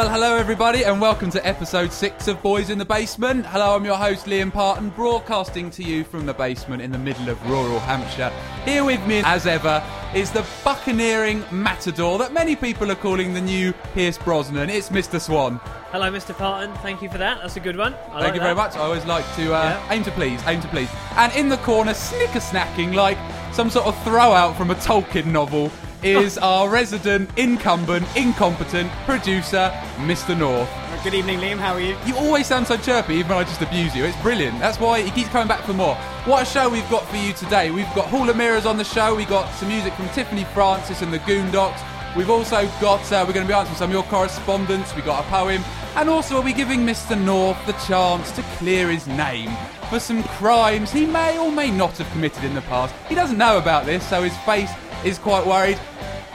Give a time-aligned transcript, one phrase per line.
[0.00, 3.44] Well, hello everybody, and welcome to episode six of Boys in the Basement.
[3.44, 7.28] Hello, I'm your host Liam Parton, broadcasting to you from the basement in the middle
[7.28, 8.32] of rural Hampshire.
[8.64, 9.84] Here with me, as ever,
[10.14, 14.70] is the buccaneering matador that many people are calling the new Pierce Brosnan.
[14.70, 15.20] It's Mr.
[15.20, 15.60] Swan.
[15.92, 16.34] Hello, Mr.
[16.34, 16.72] Parton.
[16.76, 17.42] Thank you for that.
[17.42, 17.92] That's a good one.
[17.92, 18.76] I Thank like you very much.
[18.76, 19.92] I always like to uh, Yeah.
[19.92, 20.88] aim to please, aim to please.
[21.16, 23.18] And in the corner, snicker snacking like
[23.52, 25.70] some sort of throwout from a Tolkien novel,
[26.02, 30.36] is our resident, incumbent, incompetent producer, Mr.
[30.36, 30.70] North.
[31.04, 31.58] Good evening, Liam.
[31.58, 31.96] How are you?
[32.06, 34.04] You always sound so chirpy, even when I just abuse you.
[34.04, 34.58] It's brilliant.
[34.60, 35.94] That's why he keeps coming back for more.
[36.24, 37.70] What a show we've got for you today.
[37.70, 39.14] We've got Hall of Mirrors on the show.
[39.14, 41.82] We got some music from Tiffany Francis and the Goondocks.
[42.16, 44.94] We've also got, uh, we're going to be answering some of your correspondence.
[44.94, 45.62] We've got a poem.
[45.96, 47.20] And also, we'll be giving Mr.
[47.20, 49.50] North the chance to clear his name
[49.88, 52.94] for some crimes he may or may not have committed in the past.
[53.08, 54.70] He doesn't know about this, so his face
[55.04, 55.78] is quite worried.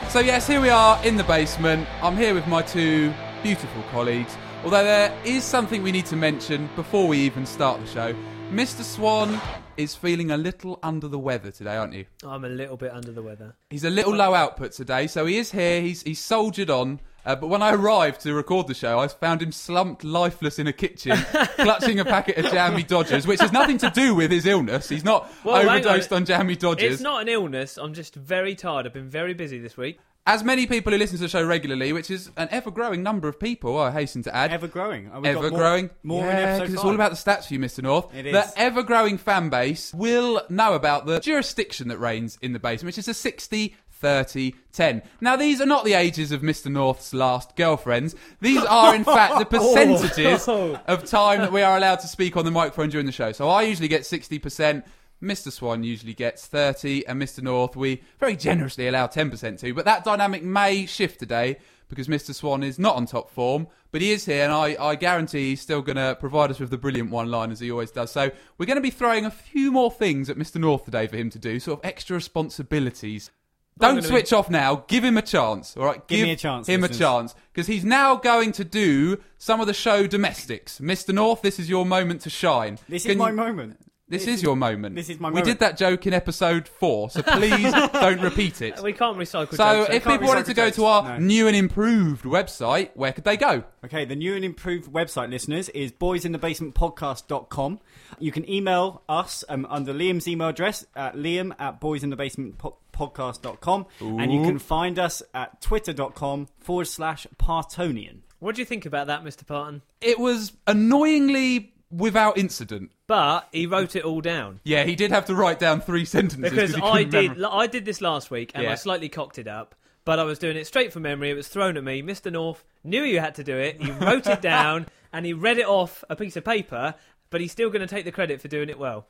[0.09, 1.87] So, yes, here we are in the basement.
[2.01, 3.13] I'm here with my two
[3.43, 4.35] beautiful colleagues.
[4.63, 8.15] Although there is something we need to mention before we even start the show.
[8.51, 8.81] Mr.
[8.83, 9.39] Swan
[9.77, 12.05] is feeling a little under the weather today, aren't you?
[12.23, 13.55] I'm a little bit under the weather.
[13.69, 15.81] He's a little low output today, so he is here.
[15.81, 16.99] He's he's soldiered on.
[17.25, 20.67] Uh, but when I arrived to record the show, I found him slumped lifeless in
[20.67, 21.17] a kitchen,
[21.55, 24.87] clutching a packet of Jammie Dodgers, which has nothing to do with his illness.
[24.89, 25.75] He's not Well, hang on.
[25.77, 26.25] overdosed on.
[26.25, 26.93] Jammie Dodgers.
[26.93, 27.77] It's not an illness.
[27.77, 28.85] I'm just very tired.
[28.85, 29.99] I've been very busy this week.
[30.27, 33.27] As many people who listen to the show regularly, which is an ever growing number
[33.27, 34.51] of people, I hasten to add.
[34.51, 35.11] Ever growing.
[35.13, 35.91] Oh, we've ever-growing.
[36.01, 37.83] More in yeah, episode because it's all about the stats for you, Mr.
[37.83, 38.11] North.
[38.15, 38.53] It The is.
[38.57, 42.97] ever growing fan base will know about the jurisdiction that reigns in the basement, which
[42.97, 45.01] is a 60 30 10.
[45.21, 46.71] Now, these are not the ages of Mr.
[46.71, 48.13] North's last girlfriends.
[48.41, 50.79] These are, in fact, the percentages Oh.
[50.87, 53.31] of time that we are allowed to speak on the microphone during the show.
[53.31, 54.83] So I usually get 60%.
[55.23, 55.49] Mr.
[55.51, 57.41] Swan usually gets 30, and Mr.
[57.41, 59.73] North we very generously allow 10% to.
[59.73, 61.57] But that dynamic may shift today
[61.87, 62.35] because Mr.
[62.35, 65.61] Swan is not on top form, but he is here, and I, I guarantee he's
[65.61, 68.11] still going to provide us with the brilliant one line as he always does.
[68.11, 70.57] So we're going to be throwing a few more things at Mr.
[70.57, 73.31] North today for him to do, sort of extra responsibilities.
[73.77, 74.85] Don't switch off now.
[74.87, 75.75] Give him a chance.
[75.75, 76.97] All right, Give me a chance, Him listeners.
[76.97, 80.79] a chance because he's now going to do some of the show domestics.
[80.79, 81.13] Mr.
[81.13, 82.79] North, this is your moment to shine.
[82.87, 83.79] This Can is my you- moment.
[84.07, 84.93] This is your moment.
[84.95, 85.47] this is my moment.
[85.47, 88.79] We did that joke in episode four, so please don't repeat it.
[88.83, 89.95] We can't recycle So, jokes.
[89.95, 90.75] if people wanted to go jokes.
[90.77, 91.25] to our No.
[91.25, 93.63] new and improved website, where could they go?
[93.83, 97.79] Okay, the new and improved website, listeners, is boysinthebasementpodcast.com.
[98.19, 103.85] You can email us um, under Liam's email address at liam at boysinthebasementpodcast.com.
[104.01, 108.19] And you can find us at twitter.com forward slash partonian.
[108.39, 109.47] what do you think about that, Mr.
[109.47, 109.81] Parton?
[109.99, 112.91] It was annoyingly without incident.
[113.07, 114.59] But he wrote it all down.
[114.63, 117.67] Yeah, he did have to write down three sentences Because he I did, remember- I
[117.67, 118.71] did this last week and Yeah.
[118.71, 119.75] I slightly cocked it up.
[120.05, 121.31] But I was doing it straight from memory.
[121.31, 122.01] It was thrown at me.
[122.03, 122.31] Mr.
[122.31, 123.81] North knew you had to do it.
[123.81, 126.93] He wrote it down and he read it off a piece of paper.
[127.31, 129.07] But he's still going to take the credit for doing it well.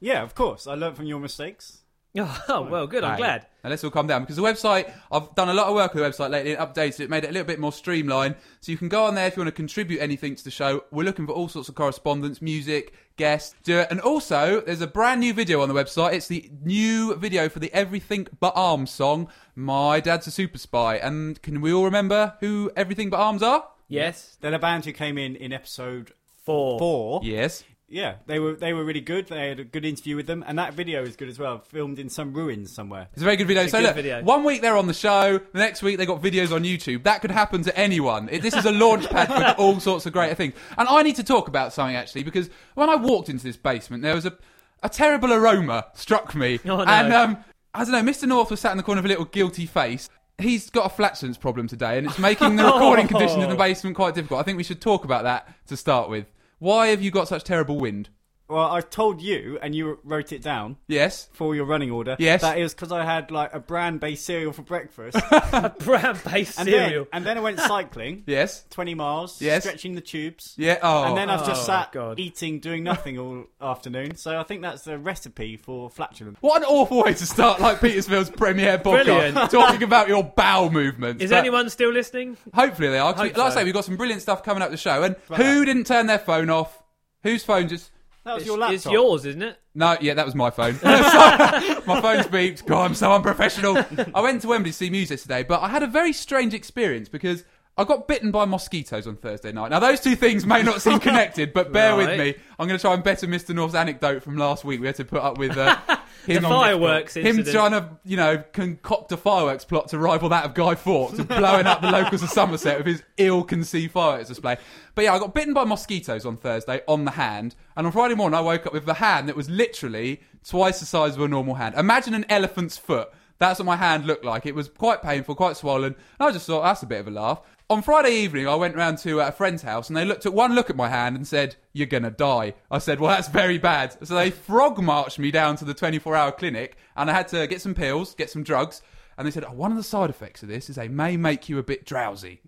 [0.00, 0.66] Yeah, of course.
[0.66, 1.82] I learned from your mistakes.
[2.48, 3.04] Oh, well, good.
[3.04, 3.18] I'm Right.
[3.18, 3.46] glad.
[3.64, 6.02] Now let's all calm down because the website, I've done a lot of work with
[6.02, 8.36] the website lately and updated it, made it a little bit more streamlined.
[8.60, 10.84] So you can go on there if you want to contribute anything to the show.
[10.90, 13.88] We're looking for all sorts of correspondence, music, guests, do it.
[13.90, 16.14] And also, there's a brand new video on the website.
[16.14, 20.96] It's the new video for the Everything But Arms song, My Dad's a Super Spy.
[20.96, 23.66] And can we all remember who Everything But Arms are?
[23.88, 24.36] Yes.
[24.40, 26.12] They're the band who came in in episode
[26.44, 26.78] Four.
[26.78, 27.20] four.
[27.24, 27.64] Yes.
[27.90, 29.28] Yeah, they were they were really good.
[29.28, 31.58] They had a good interview with them, and that video is good as well.
[31.60, 33.08] Filmed in some ruins somewhere.
[33.14, 33.62] It's a very good video.
[33.62, 34.22] It's a so good look, video.
[34.22, 37.04] one week they're on the show, the next week they got videos on YouTube.
[37.04, 38.28] That could happen to anyone.
[38.30, 40.52] It, this is a launch pad for all sorts of great things.
[40.76, 44.02] And I need to talk about something actually because when I walked into this basement,
[44.02, 44.36] there was a
[44.82, 46.82] a terrible aroma struck me, Oh, no.
[46.84, 47.38] and um,
[47.74, 48.12] I don't know.
[48.12, 48.28] Mr.
[48.28, 50.08] North was sat in the corner with a little guilty face.
[50.36, 53.08] He's got a flatulence problem today, and it's making the recording Oh.
[53.08, 54.38] conditions in the basement quite difficult.
[54.40, 56.26] I think we should talk about that to start with.
[56.58, 58.10] Why have you got such terrible wind?
[58.48, 61.28] Well, I told you, and you wrote it down Yes.
[61.34, 62.16] for your running order.
[62.18, 62.40] Yes.
[62.40, 67.04] that is because I had like a bran-based cereal for breakfast, A brand-based and cereal.
[67.04, 68.64] then and then I went cycling, Yes.
[68.70, 69.64] twenty miles, Yes.
[69.64, 70.54] stretching the tubes.
[70.56, 70.78] Yeah.
[70.82, 71.04] Oh.
[71.04, 72.18] And then I've just Oh, sat God.
[72.18, 74.16] eating, doing nothing all afternoon.
[74.16, 76.38] So I think that's the recipe for flatulence.
[76.40, 79.50] What an awful way to start, like Petersfield's premiere podcast, Brilliant.
[79.50, 81.22] talking about your bowel movements.
[81.22, 82.36] Is But anyone still listening?
[82.54, 83.12] Hopefully they are.
[83.12, 83.56] 'cause we- Hope like I so.
[83.56, 85.02] say, we've got some brilliant stuff coming up the show.
[85.02, 85.40] And Right.
[85.40, 86.82] who didn't turn their phone off?
[87.24, 87.90] Whose phone just?
[88.28, 88.74] That was It's, your laptop.
[88.74, 89.58] it's yours, isn't it?
[89.74, 90.74] No, yeah, that was my phone.
[90.82, 92.66] My phone's beeped.
[92.66, 93.78] God, I'm so unprofessional.
[94.14, 97.08] I went to Wembley to see music today, but I had a very strange experience
[97.08, 97.44] because
[97.78, 99.70] I got bitten by mosquitoes on Thursday night.
[99.70, 102.34] Now, those two things may not seem connected, but bear with me.
[102.58, 103.54] I'm going to try and better Mr.
[103.54, 104.80] North's anecdote from last week.
[104.80, 105.78] We had to put up with uh,
[106.26, 107.54] him The fireworks Him incident.
[107.54, 111.28] trying to, you know, concoct a fireworks plot to rival that of Guy Fawkes and
[111.28, 114.56] blowing up the locals of Somerset with his ill-conceived fireworks display.
[114.94, 118.14] But yeah, I got bitten by mosquitoes on Thursday on the hand, and on Friday
[118.14, 121.28] morning I woke up with the hand that was literally twice the size of a
[121.28, 121.74] normal hand.
[121.76, 123.08] Imagine an elephant's foot.
[123.38, 124.46] That's what my hand looked like.
[124.46, 125.94] It was quite painful, quite swollen.
[126.18, 127.40] And I just thought that's a bit of a laugh.
[127.70, 130.32] On Friday evening, I went round to uh, a friend's house and they looked at
[130.32, 133.58] one look at my hand and said, "You're gonna die." I said, "Well, that's very
[133.58, 137.46] bad." So they frog marched me down to the 24-hour clinic and I had to
[137.46, 138.80] get some pills, get some drugs,
[139.18, 141.50] and they said, oh, "One of the side effects of this is they may make
[141.50, 142.40] you a bit drowsy."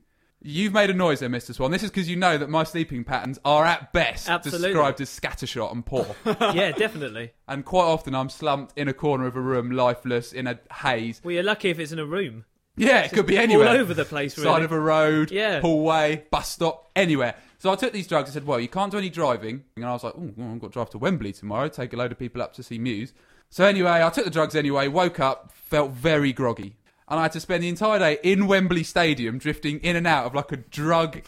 [0.43, 1.55] You've made a noise there, Mr.
[1.55, 1.71] Swan.
[1.71, 4.69] This is because you know that my sleeping patterns are at best Absolutely.
[4.69, 6.17] described as scattershot and poor.
[6.55, 7.33] yeah, definitely.
[7.47, 11.21] and quite often I'm slumped in a corner of a room, lifeless, in a haze.
[11.23, 12.47] Well, you're lucky if it's in a room.
[12.77, 13.69] Yeah, it could be anywhere.
[13.69, 14.51] All over the place, really.
[14.51, 15.61] Side of a road, Yeah.
[15.61, 17.35] hallway, bus stop, anywhere.
[17.59, 18.31] So I took these drugs.
[18.31, 20.69] I said, "Well, you can't do any driving." And I was like, "Oh, I've got
[20.69, 21.69] to drive to Wembley tomorrow.
[21.69, 23.13] Take a load of people up to see Muse."
[23.51, 24.89] So anyway, I took the drugs anyway.
[24.89, 26.77] Woke up, felt very groggy,
[27.09, 30.25] and I had to spend the entire day in Wembley Stadium, drifting in and out
[30.27, 31.21] of like a drug,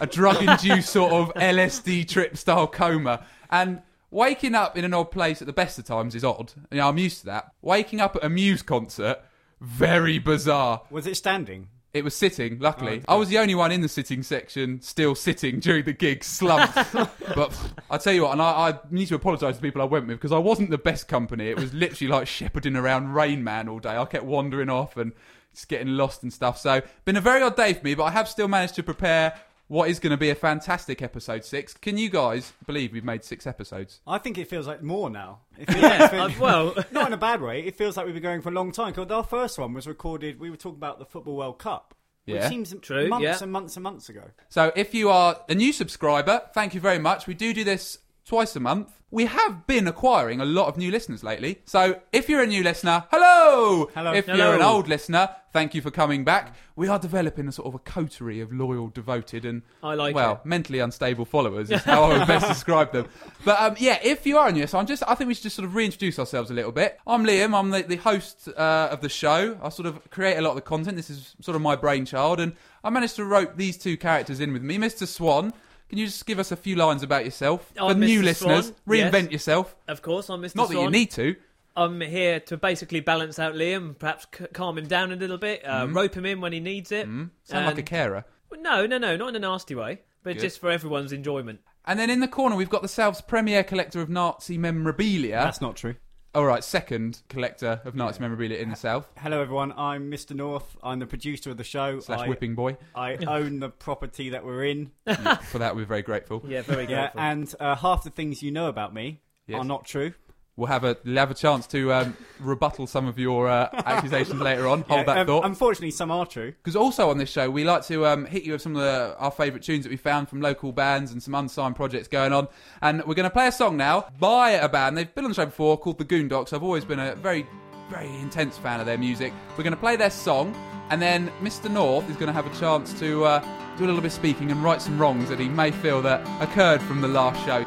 [0.00, 3.82] a drug-induced sort of LSD trip style coma, and.
[4.10, 6.54] Waking up in an odd place at the best of times is odd.
[6.70, 7.52] You know, I'm used to that.
[7.60, 9.18] Waking up at a Muse concert,
[9.60, 10.82] very bizarre.
[10.90, 11.68] Was it standing?
[11.94, 13.02] It was sitting, luckily.
[13.08, 16.22] Oh, I was the only one in the sitting section still sitting during the gig,
[16.22, 16.74] slumped.
[17.34, 19.86] but I tell you what, and I, I need to apologise to the people I
[19.86, 21.48] went with because I wasn't the best company.
[21.48, 23.96] It was literally like shepherding around Rain Man all day.
[23.96, 25.12] I kept wandering off and
[25.54, 26.58] just getting lost and stuff.
[26.58, 29.40] So, been a very odd day for me, but I have still managed to prepare
[29.68, 31.74] what is going to be a fantastic episode six.
[31.74, 34.00] Can you guys believe we've made six episodes?
[34.06, 35.40] I think it feels like more now.
[35.58, 37.60] It feels, Yeah, feels- uh, well, not in a bad way.
[37.64, 38.92] It feels like we've been going for a long time.
[38.92, 40.40] Because our first one was recorded.
[40.40, 41.94] We were talking about the Football World Cup,
[42.24, 42.48] which Yeah.
[42.48, 43.38] seems True, months yeah.
[43.42, 44.24] and months and months ago.
[44.48, 47.26] So if you are a new subscriber, thank you very much.
[47.26, 47.98] We do do this
[48.28, 48.92] twice a month.
[49.10, 51.62] We have been acquiring a lot of new listeners lately.
[51.64, 53.88] So if you're a new listener, hello!
[53.94, 54.12] Hello.
[54.12, 54.36] If Hello.
[54.36, 56.54] you're an old listener, thank you for coming back.
[56.76, 60.34] We are developing a sort of a coterie of loyal, devoted, and I like well,
[60.34, 60.46] it.
[60.46, 63.08] mentally unstable followers is how I would best describe them.
[63.46, 65.56] But um, yeah, if you are new, so I'm just, I think we should just
[65.56, 67.00] sort of reintroduce ourselves a little bit.
[67.06, 67.58] I'm Liam.
[67.58, 69.58] I'm the, the host uh, of the show.
[69.62, 70.96] I sort of create a lot of the content.
[70.96, 72.52] This is sort of my brainchild, and
[72.84, 75.06] I managed to rope these two characters in with me, Mr.
[75.06, 75.54] Swan.
[75.88, 78.24] Can you just give us a few lines about yourself Oh, for new Mr.
[78.24, 78.72] listeners?
[78.86, 79.32] Reinvent yes.
[79.32, 79.74] yourself.
[79.86, 80.56] Of course, I'm Mr.
[80.56, 81.36] Not that you need to.
[81.76, 85.64] I'm here to basically balance out Liam, perhaps c- calm him down a little bit,
[85.64, 87.08] uh, rope him in when he needs it.
[87.08, 87.30] Mm.
[87.44, 88.24] Sound like a carer.
[88.58, 90.40] No, no, no, not in a nasty way, but Good.
[90.40, 91.60] just for everyone's enjoyment.
[91.84, 95.36] And then in the corner, we've got the South's premier collector of Nazi memorabilia.
[95.44, 95.94] That's not true.
[96.34, 99.72] All right, second collector of Nazi memorabilia in the South Hello, everyone.
[99.76, 100.36] I'm Mr.
[100.36, 100.76] North.
[100.82, 102.00] I'm the producer of the show.
[102.00, 102.76] slash I, whipping boy.
[102.94, 104.90] I own the property that we're in.
[105.46, 106.44] For that, we're very grateful.
[106.46, 107.20] Yeah, very Yeah, grateful.
[107.20, 109.60] and uh, half the things you know about me Yes.
[109.60, 110.12] are not true.
[110.58, 114.40] We'll have a we'll have a chance to um, rebuttal some of your uh, accusations
[114.40, 114.82] later on.
[114.82, 115.44] Hold Yeah, that um, thought.
[115.44, 116.50] Unfortunately, some are true.
[116.50, 119.14] Because also on this show, we like to um, hit you with some of the,
[119.18, 122.48] our favourite tunes that we found from local bands and some unsigned projects going on.
[122.82, 124.98] And we're going to play a song now by a band.
[124.98, 126.52] They've been on the show before called The Goondocks.
[126.52, 127.46] I've always been a very,
[127.88, 129.32] very intense fan of their music.
[129.56, 130.56] We're going to play their song,
[130.90, 131.70] and then Mr.
[131.70, 133.38] North is going to have a chance to uh,
[133.76, 136.20] do a little bit of speaking and right some wrongs that he may feel that
[136.42, 137.64] occurred from the last show.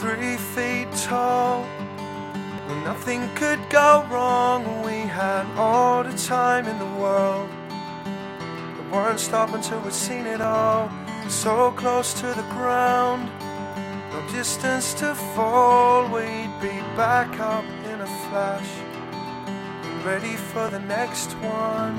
[0.00, 1.66] Three feet tall,
[2.66, 4.82] when nothing could go wrong.
[4.84, 7.48] We had all the time in the world.
[8.76, 10.90] We weren't stopping till we'd seen it all.
[11.28, 13.28] So close to the ground,
[14.12, 16.04] no distance to fall.
[16.08, 18.70] We'd be back up in a flash,
[20.04, 21.96] ready for the next one.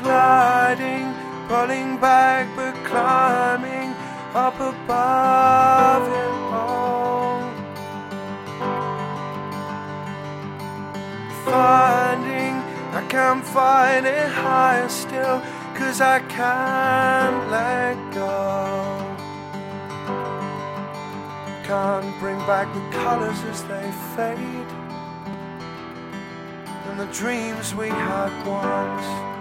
[0.00, 1.12] Gliding,
[1.48, 3.94] pulling back, but climbing
[4.34, 6.95] up above it all.
[11.46, 12.56] Finding
[12.96, 15.42] I can't find it higher still,
[15.74, 19.16] cause I can't let go.
[21.62, 24.70] Can't bring back the colors as they fade,
[26.86, 29.35] and the dreams we had once.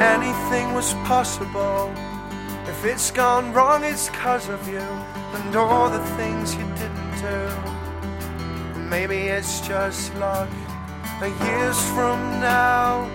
[0.00, 1.92] Anything was possible.
[2.66, 8.78] If it's gone wrong, it's cause of you and all the things you didn't do.
[8.88, 10.48] Maybe it's just luck.
[11.20, 13.10] And years from now,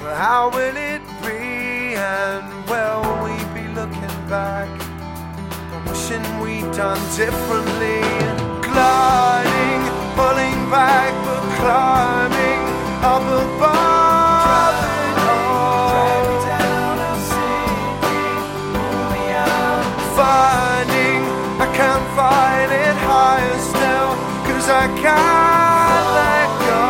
[0.00, 1.96] well, how will it be?
[1.96, 4.68] And will we be looking back?
[5.88, 8.02] Wishing we'd done differently.
[8.60, 9.82] Gliding,
[10.14, 12.60] pulling back, but climbing
[13.02, 13.77] up above
[24.70, 26.84] I can't let go.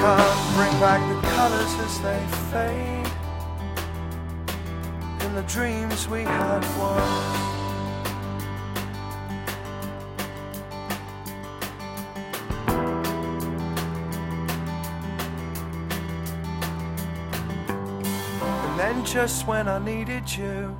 [0.00, 3.10] Can't bring back the colors as they fade.
[5.24, 7.44] In the dreams we had once.
[18.64, 20.76] And then just when I needed you,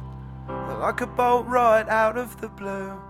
[0.48, 3.00] like a bolt right out of the blue,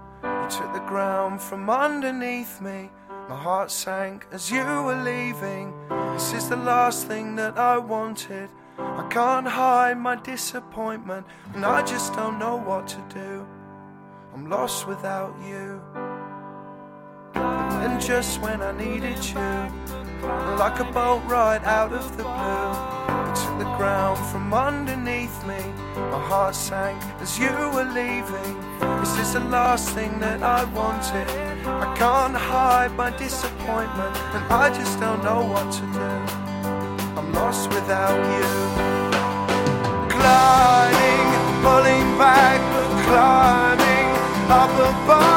[0.86, 2.90] ground from underneath me.
[3.28, 5.72] My heart sank as you were leaving.
[6.12, 8.50] This is the last thing that I wanted.
[8.78, 13.46] I can't hide my disappointment, and I just don't know what to do.
[14.34, 15.80] I'm lost without you.
[17.34, 19.50] And just when I needed you,
[20.58, 22.72] like a bolt right out of the blue,
[23.24, 25.62] you took the ground from underneath me.
[26.12, 28.54] My heart sank as you were leaving.
[29.00, 31.28] This is the last thing that I wanted.
[31.66, 36.10] I can't hide my disappointment, and I just don't know what to do.
[37.18, 38.48] I'm lost without you.
[40.14, 41.26] Gliding,
[41.64, 44.08] pulling back, but climbing
[44.50, 45.33] up above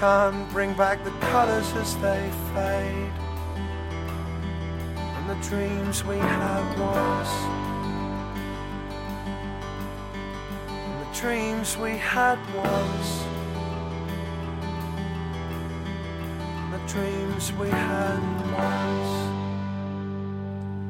[0.00, 3.12] Can't bring back the colors as they fade.
[4.96, 7.28] And the dreams we had once.
[10.70, 13.24] And the dreams we had once.
[16.56, 18.20] And the dreams we had
[18.54, 19.29] once.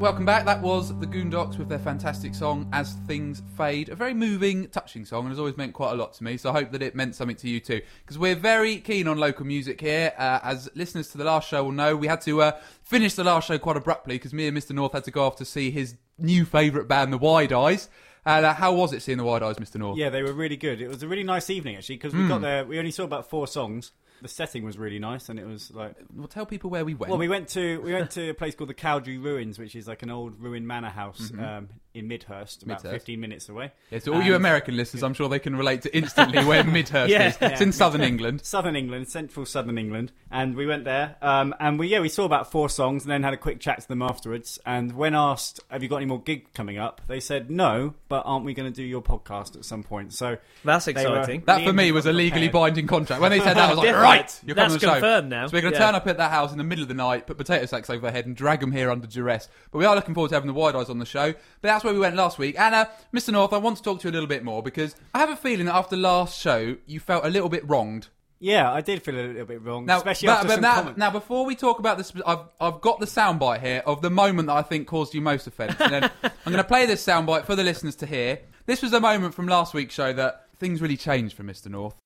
[0.00, 0.46] Welcome back.
[0.46, 5.04] That was the Goondocks with their fantastic song "As Things Fade." A very moving, touching
[5.04, 6.38] song, and has always meant quite a lot to me.
[6.38, 9.18] So I hope that it meant something to you too, because we're very keen on
[9.18, 10.14] local music here.
[10.16, 12.52] Uh, as listeners to the last show will know, we had to uh,
[12.82, 15.36] finish the last show quite abruptly because me and Mr North had to go off
[15.36, 17.90] to see his new favourite band, the Wide Eyes.
[18.24, 19.98] And uh, how was it seeing the Wide Eyes, Mr North?
[19.98, 20.80] Yeah, they were really good.
[20.80, 22.64] It was a really nice evening actually because we got there.
[22.64, 23.92] We only saw about four songs.
[24.22, 25.94] The setting was really nice, and it was like.
[26.14, 27.10] Well, tell people where we went.
[27.10, 29.88] Well, we went to we went to a place called the Cowdray Ruins, which is
[29.88, 32.92] like an old ruined manor house um, in Midhurst, about Midhurst.
[32.92, 33.72] fifteen minutes away.
[33.90, 37.10] yeah, to all you American listeners, I'm sure they can relate to instantly where Midhurst
[37.10, 37.28] Yeah.
[37.28, 37.38] is.
[37.40, 38.40] It's in southern England.
[38.44, 41.16] Southern England, central southern England, and we went there.
[41.22, 43.80] Um, and we yeah we saw about four songs, and then had a quick chat
[43.80, 44.58] to them afterwards.
[44.66, 48.22] And when asked, "Have you got any more gig coming up?" they said no, but
[48.26, 50.12] aren't we going to do your podcast at some point?
[50.12, 51.42] So That's they were- exciting.
[51.46, 52.52] That for me was a legally prepared.
[52.74, 53.22] binding contract.
[53.22, 54.04] When they said that, I was like, Different.
[54.18, 55.00] Right, you're coming That's on the show.
[55.00, 55.46] confirmed now.
[55.46, 55.86] So we're going to Yeah.
[55.86, 58.00] turn up at that house in the middle of the night, put potato sacks over
[58.02, 59.48] their head, and drag them here under duress.
[59.70, 61.32] But we are looking forward to having the wide eyes on the show.
[61.32, 62.58] But that's where we went last week.
[62.58, 63.32] And uh, Mr.
[63.32, 65.36] North, I want to talk to you a little bit more because I have a
[65.36, 68.08] feeling that after last show, you felt a little bit wronged.
[68.42, 70.74] Yeah, I did feel a little bit wrong, Now, especially but- after but some now,
[70.76, 70.98] comments.
[70.98, 74.46] now, before we talk about this, I've, I've got the soundbite here of the moment
[74.48, 75.76] that I think caused you most offence.
[75.78, 78.38] And then I'm going to play this soundbite for the listeners to hear.
[78.64, 81.66] This was a moment from last week's show that things really changed for Mr.
[81.66, 81.96] North.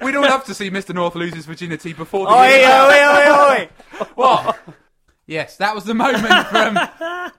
[0.00, 0.94] We'd all love to see Mr.
[0.94, 3.68] North lose his virginity before the Oi, year- oi, oi,
[4.00, 4.06] oi!
[4.14, 4.58] What?
[5.26, 6.78] yes, that was the moment from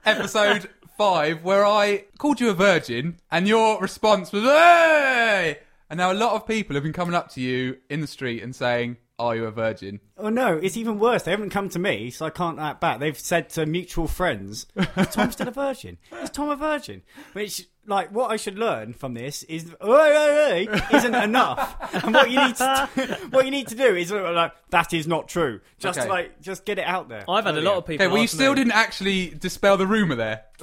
[0.04, 5.58] episode five where I called you a virgin, and your response was "Hey!"
[5.90, 8.42] And now a lot of people have been coming up to you in the street
[8.42, 11.22] and saying, "Are you a virgin?" Oh no, it's even worse.
[11.22, 13.00] They haven't come to me, so I can't act back.
[13.00, 14.66] They've said to mutual friends,
[14.96, 15.98] "Is Tom still a virgin?
[16.22, 17.02] Is Tom a virgin?"
[17.32, 21.76] Which, like, what I should learn from this is, oi, oi, oi, isn't enough.
[22.04, 22.88] And what you need to,
[23.30, 25.60] what you need to do is uh, like, that is not true.
[25.78, 26.08] Just Okay.
[26.08, 27.24] like, just get it out there.
[27.28, 28.04] I've had a oh, lot of people.
[28.04, 30.44] Okay, well, you ask still me- didn't actually dispel the rumor there.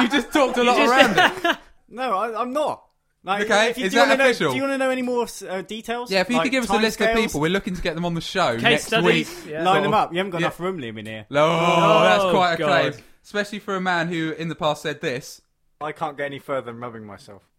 [0.00, 1.56] you just talked a lot around it.
[1.86, 2.86] No, I, I'm not.
[3.26, 4.50] Like, Okay, if you, is do that wanna know- official?
[4.50, 6.10] do you want to know any more uh, details?
[6.10, 7.14] Yeah, if you Like could give us a list of timescales?
[7.16, 9.28] people, we're looking to get them on the show Case next studies.
[9.44, 9.52] week.
[9.52, 9.64] Yeah.
[9.64, 10.12] line them up.
[10.12, 10.46] You haven't got Yeah.
[10.48, 11.26] enough room, Liam, in here.
[11.30, 12.92] Oh, that's Oh, quite a God.
[12.92, 13.04] claim.
[13.24, 15.40] Especially for a man who, in the past, said this.
[15.80, 17.42] I can't get any further than rubbing myself.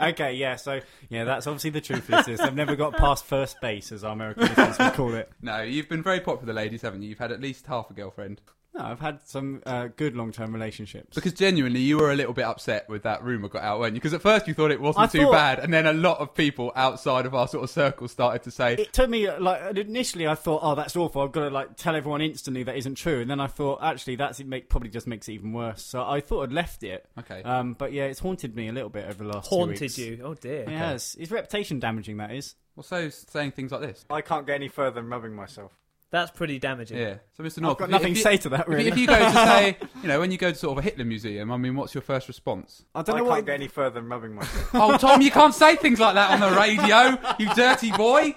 [0.00, 2.08] okay, yeah, so yeah, that's obviously the truth.
[2.10, 2.40] Is this?
[2.40, 5.30] I've never got past first base, as our American listeners would call it.
[5.42, 7.08] No, you've been very popular, ladies, haven't you?
[7.08, 8.40] You've had at least half a girlfriend.
[8.76, 11.14] No, I've had some uh, good long-term relationships.
[11.14, 14.00] Because genuinely, you were a little bit upset with that rumor got out, weren't you?
[14.00, 16.18] Because at first you thought it wasn't I too thought- bad, and then a lot
[16.18, 19.76] of people outside of our sort of circle started to say, it took me like
[19.78, 21.22] initially I thought, oh, that's awful.
[21.22, 24.16] I've got to like tell everyone instantly that isn't true, and then I thought actually
[24.16, 25.82] that's it make, probably just makes it even worse.
[25.82, 27.06] So I thought I'd left it.
[27.18, 27.42] Okay.
[27.42, 29.96] Um, but yeah, it's haunted me a little bit over the last two Haunted weeks.
[29.98, 30.20] you.
[30.22, 30.62] Oh dear.
[30.62, 31.16] It has.
[31.18, 32.18] It's reputation damaging.
[32.18, 32.54] That is.
[32.76, 34.04] well, so saying things like this.
[34.10, 35.72] I can't get any further than rubbing myself.
[36.12, 36.98] That's pretty damaging.
[36.98, 37.16] Yeah.
[37.36, 37.58] So, Mr.
[37.58, 38.60] I've North, got if you- nothing if to say to that.
[38.60, 38.88] If you, Really.
[38.88, 41.04] if you go to say, you know, when you go to sort of a Hitler
[41.04, 42.84] museum, I mean, what's your first response?
[42.94, 43.46] I I don't know I can't what.
[43.46, 44.70] get any further than rubbing myself.
[44.74, 48.34] Oh, Tom, you can't say things like that on the radio, you dirty boy.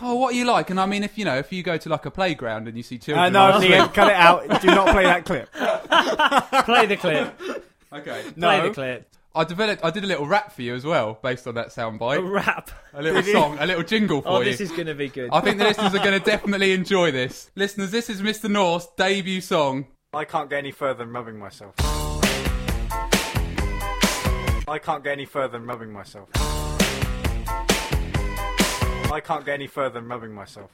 [0.00, 0.70] Oh, what are you like?
[0.70, 2.84] And I mean, if you know, if you go to like a playground and you
[2.84, 4.60] see Uh, children, no, on a swing- Liam, cut it out.
[4.62, 5.52] Do not play that clip.
[6.64, 7.64] Play the clip.
[7.92, 8.22] okay.
[8.36, 8.48] No.
[8.48, 9.08] Play the clip.
[9.34, 12.18] I developed, I did a little rap for you as well, based on that soundbite.
[12.18, 12.46] A soundbite.
[12.46, 12.70] rap.
[12.92, 14.40] A little song, a little jingle oh, for Oh, you.
[14.40, 15.30] Oh, this is going to be good.
[15.32, 17.50] I think the listeners are going to definitely enjoy this.
[17.54, 18.50] Listeners, this is Mr.
[18.50, 19.86] North's debut song.
[20.12, 21.74] I can't get any further than rubbing myself.
[24.68, 26.28] I can't get any further than rubbing myself.
[29.10, 30.70] I can't get any further than rubbing myself.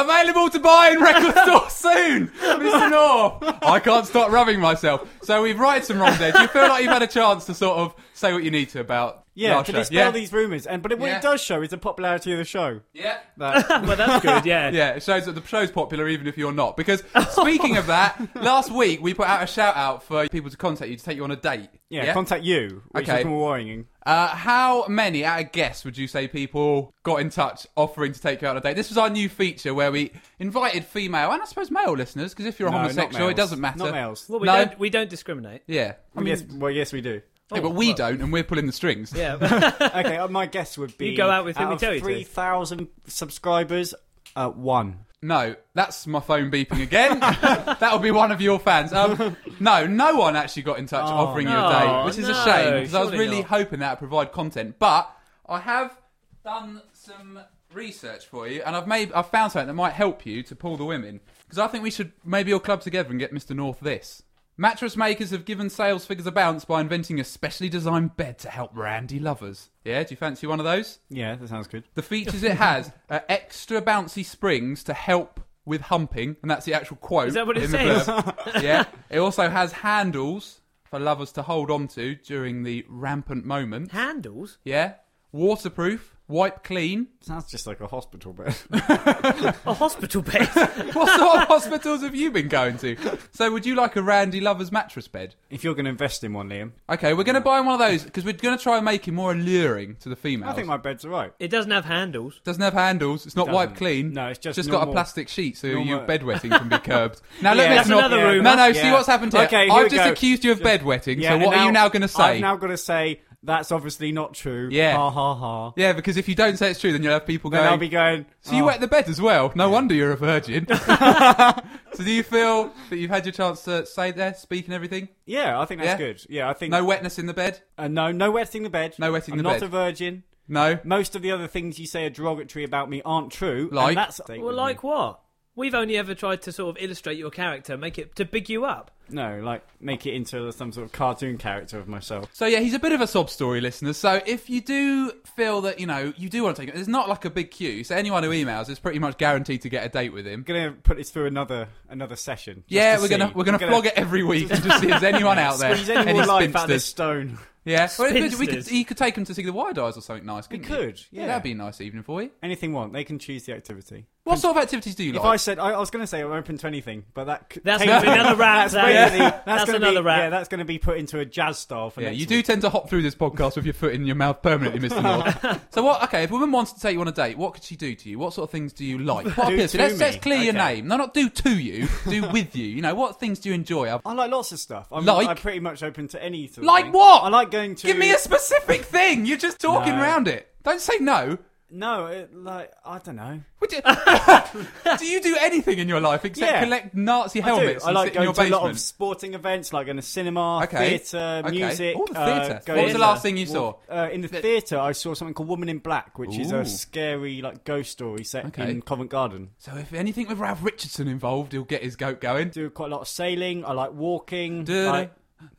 [0.00, 2.90] Available to buy in record stores soon, Mr.
[2.90, 3.58] North.
[3.62, 5.06] I can't stop rubbing myself.
[5.22, 6.32] So we've righted some wrongs there.
[6.32, 8.70] Do you feel like you've had a chance to sort of say what you need
[8.70, 9.78] to about Yeah, last to show?
[9.78, 10.10] dispel yeah?
[10.10, 10.66] these rumours.
[10.66, 11.18] And but what Yeah.
[11.18, 12.80] it does show is the popularity of the show.
[12.92, 13.18] Yeah.
[13.36, 14.44] That well, that's good.
[14.44, 14.70] Yeah.
[14.70, 16.76] Yeah, it shows that the show's popular even if you're not.
[16.76, 20.56] Because speaking of that, last week we put out a shout out for people to
[20.56, 21.68] contact you to take you on a date.
[21.88, 23.20] yeah, contact you, which Okay.
[23.20, 23.86] is more worrying.
[24.06, 28.20] Uh, how many, at a guess, would you say people got in touch offering to
[28.20, 28.74] take you out on a date?
[28.74, 32.46] This was our new feature where we invited female and I suppose male listeners, because
[32.46, 33.36] if you're a No, not homosexual, it males.
[33.36, 33.78] doesn't matter.
[33.78, 34.26] Not males.
[34.28, 34.64] Well, we No.
[34.64, 35.62] don't we don't discriminate.
[35.66, 35.94] Yeah.
[36.16, 37.20] I mean, yes, well, yes, we do.
[37.52, 39.12] Yeah, but we don't, and we're pulling the strings.
[39.14, 39.34] Yeah.
[39.94, 42.00] okay, uh, my guess would be You go out with who we of tell you
[42.00, 42.04] to.
[42.04, 43.94] Three thousand subscribers,
[44.36, 45.00] uh, one.
[45.22, 47.20] No, that's my phone beeping again.
[47.20, 48.90] That'll be one of your fans.
[48.92, 51.26] Um, no, no one actually got in touch Oh.
[51.26, 53.40] offering you a No, date, which is a no, shame because I was surely really
[53.42, 53.50] not.
[53.50, 54.76] hoping that would provide content.
[54.78, 55.14] But
[55.46, 55.94] I have
[56.42, 57.38] done some
[57.74, 60.78] research for you, and I've made I've found something that might help you to pull
[60.78, 63.54] the women because I think we should maybe all club together and get Mr.
[63.54, 64.22] North this.
[64.60, 68.50] Mattress makers have given sales figures a bounce by inventing a specially designed bed to
[68.50, 69.70] help randy lovers.
[69.86, 70.98] Yeah, do you fancy one of those?
[71.08, 71.84] Yeah, that sounds good.
[71.94, 76.74] The features it has are extra bouncy springs to help with humping, and that's the
[76.74, 77.28] actual quote.
[77.28, 78.06] Is that what it says?
[78.62, 78.84] yeah.
[79.08, 83.92] It also has handles for lovers to hold on to during the rampant moment.
[83.92, 84.58] Handles.
[84.62, 84.96] Yeah.
[85.32, 87.08] Waterproof, wipe clean.
[87.20, 88.56] Sounds just like a hospital bed.
[88.72, 90.48] A hospital bed.
[90.94, 92.96] What sort of hospitals have you been going to?
[93.32, 95.34] So, would you like a Randy Lover's mattress bed?
[95.50, 97.74] if you're going to invest in one, Liam, Okay, we're going to buy him one
[97.74, 100.52] of those because we're going to try and make him more alluring to the females.
[100.52, 101.32] I think my bed's alright.
[101.38, 102.40] It doesn't have handles.
[102.44, 103.26] Doesn't have handles.
[103.26, 103.54] It's not Doesn't.
[103.54, 104.12] wiped clean.
[104.14, 107.20] No, it's just just got a plastic sheet so your normal- bedwetting can be curbed.
[107.42, 107.98] Now Yeah, let me that's not.
[107.98, 108.42] another yeah, rumour.
[108.42, 108.72] No, no.
[108.72, 108.92] See yeah.
[108.92, 109.42] what's happened here.
[109.42, 110.12] Okay, here I've we just go.
[110.12, 111.20] accused you of bedwetting.
[111.20, 112.22] Yeah, so and what are you now going to say?
[112.22, 114.68] I've now got to say that's obviously not true.
[114.70, 114.96] Yeah.
[114.96, 115.72] Ha ha ha.
[115.76, 117.72] Yeah, because if you don't say it's true, then you'll have people Then going.
[117.72, 118.26] I'll be going.
[118.40, 119.52] so you "Oh, wet the bed as well.
[119.54, 120.66] No wonder you're a virgin.
[121.92, 125.08] so do you feel that you've had your chance to say there, speak and everything?
[125.26, 126.06] Yeah, I think that's Yeah?
[126.06, 126.26] good.
[126.28, 127.60] Yeah, I think No wetness in the bed.
[127.78, 128.94] Uh, no, no wetting the bed.
[128.98, 129.62] No wetting I'm the not bed.
[129.64, 130.22] a virgin.
[130.48, 130.78] No.
[130.84, 133.68] Most of the other things you say are derogatory about me aren't true.
[133.68, 133.94] and Like?
[133.94, 135.20] that's Well, like what?
[135.54, 138.64] We've only ever tried to sort of illustrate your character, make it to big you
[138.64, 138.90] up.
[139.12, 142.28] No, like make it into some sort of cartoon character of myself.
[142.32, 143.96] So yeah, he's a bit of a sob story, listeners.
[143.96, 146.88] So if you do feel that you know you do want to take it, there's
[146.88, 147.84] not like a big queue.
[147.84, 150.40] So anyone who emails is pretty much guaranteed to get a date with him.
[150.40, 152.56] I'm gonna put this through another another session.
[152.68, 153.32] just Yeah, to we're gonna see.
[153.34, 155.74] we're gonna I'm flog it every week and just see if anyone out there.
[155.76, 156.84] Squeeze any more life out of this spinsters.
[156.84, 157.38] stone.
[157.62, 158.72] Yeah, well, we could, we could, Spinsters.
[158.72, 160.48] you could take him to see the Wide Eyes or something nice.
[160.48, 160.86] We Couldn't you?
[160.92, 161.26] could, Yeah, yeah.
[161.26, 162.30] that'd be a nice evening for you.
[162.42, 162.94] Anything want?
[162.94, 164.06] They can choose the activity.
[164.24, 165.24] What sort of activities do you If like?
[165.26, 167.60] I said, I, I was going to say I'm open to anything, but that c-
[167.62, 168.70] That's be another rap.
[168.70, 169.32] That's, that basically- is.
[169.32, 170.18] that's, That's gonna another be, rap.
[170.18, 172.42] Yeah, that's going to be put into a jazz style for Yeah, next you do
[172.42, 175.02] tend to hop through this podcast with your foot in your mouth permanently, Mr.
[175.02, 175.60] North.
[175.74, 176.02] so what?
[176.04, 177.94] Okay, if a woman wants to take you on a date, what could she do
[177.94, 178.18] to you?
[178.18, 179.26] What sort of things do you like?
[179.36, 179.84] What Do appeals to you?
[179.84, 180.20] Let's, let's me.
[180.20, 180.88] clear your name.
[180.88, 181.88] No, not do to you.
[182.08, 182.66] Do with you.
[182.66, 183.92] You know, what things do you enjoy?
[183.92, 184.88] I've- I like lots of stuff.
[184.92, 185.28] I'm, Like?
[185.28, 186.92] I'm pretty much open to any sort of Like thing.
[186.92, 187.24] what?
[187.24, 187.86] I like going to.
[187.86, 189.26] Give me a specific thing.
[189.26, 190.02] You're just talking No.
[190.02, 190.46] around it.
[190.62, 191.38] Don't say no.
[191.72, 193.40] No, it, like I don't know.
[193.60, 193.80] Would you-
[194.98, 196.64] do you do anything in your life except Yeah.
[196.64, 197.86] collect Nazi I helmets do.
[197.86, 199.98] I and like sit in your going to a lot of sporting events, like in
[199.98, 200.98] a cinema, Okay.
[200.98, 201.50] theatre, Okay.
[201.56, 201.96] music.
[201.98, 202.74] Oh, the uh, theatre.
[202.74, 203.74] What was the last thing you saw?
[203.88, 206.56] Uh, in the The- theatre, I saw something called Woman in Black, which is Ooh.
[206.58, 208.68] a scary like ghost story set Okay.
[208.70, 209.50] in Covent Garden.
[209.58, 212.48] So if anything with Ralph Richardson involved, he'll get his goat going.
[212.50, 213.64] Do quite a lot of sailing.
[213.64, 214.64] I like walking.
[214.64, 215.12] Da-da, like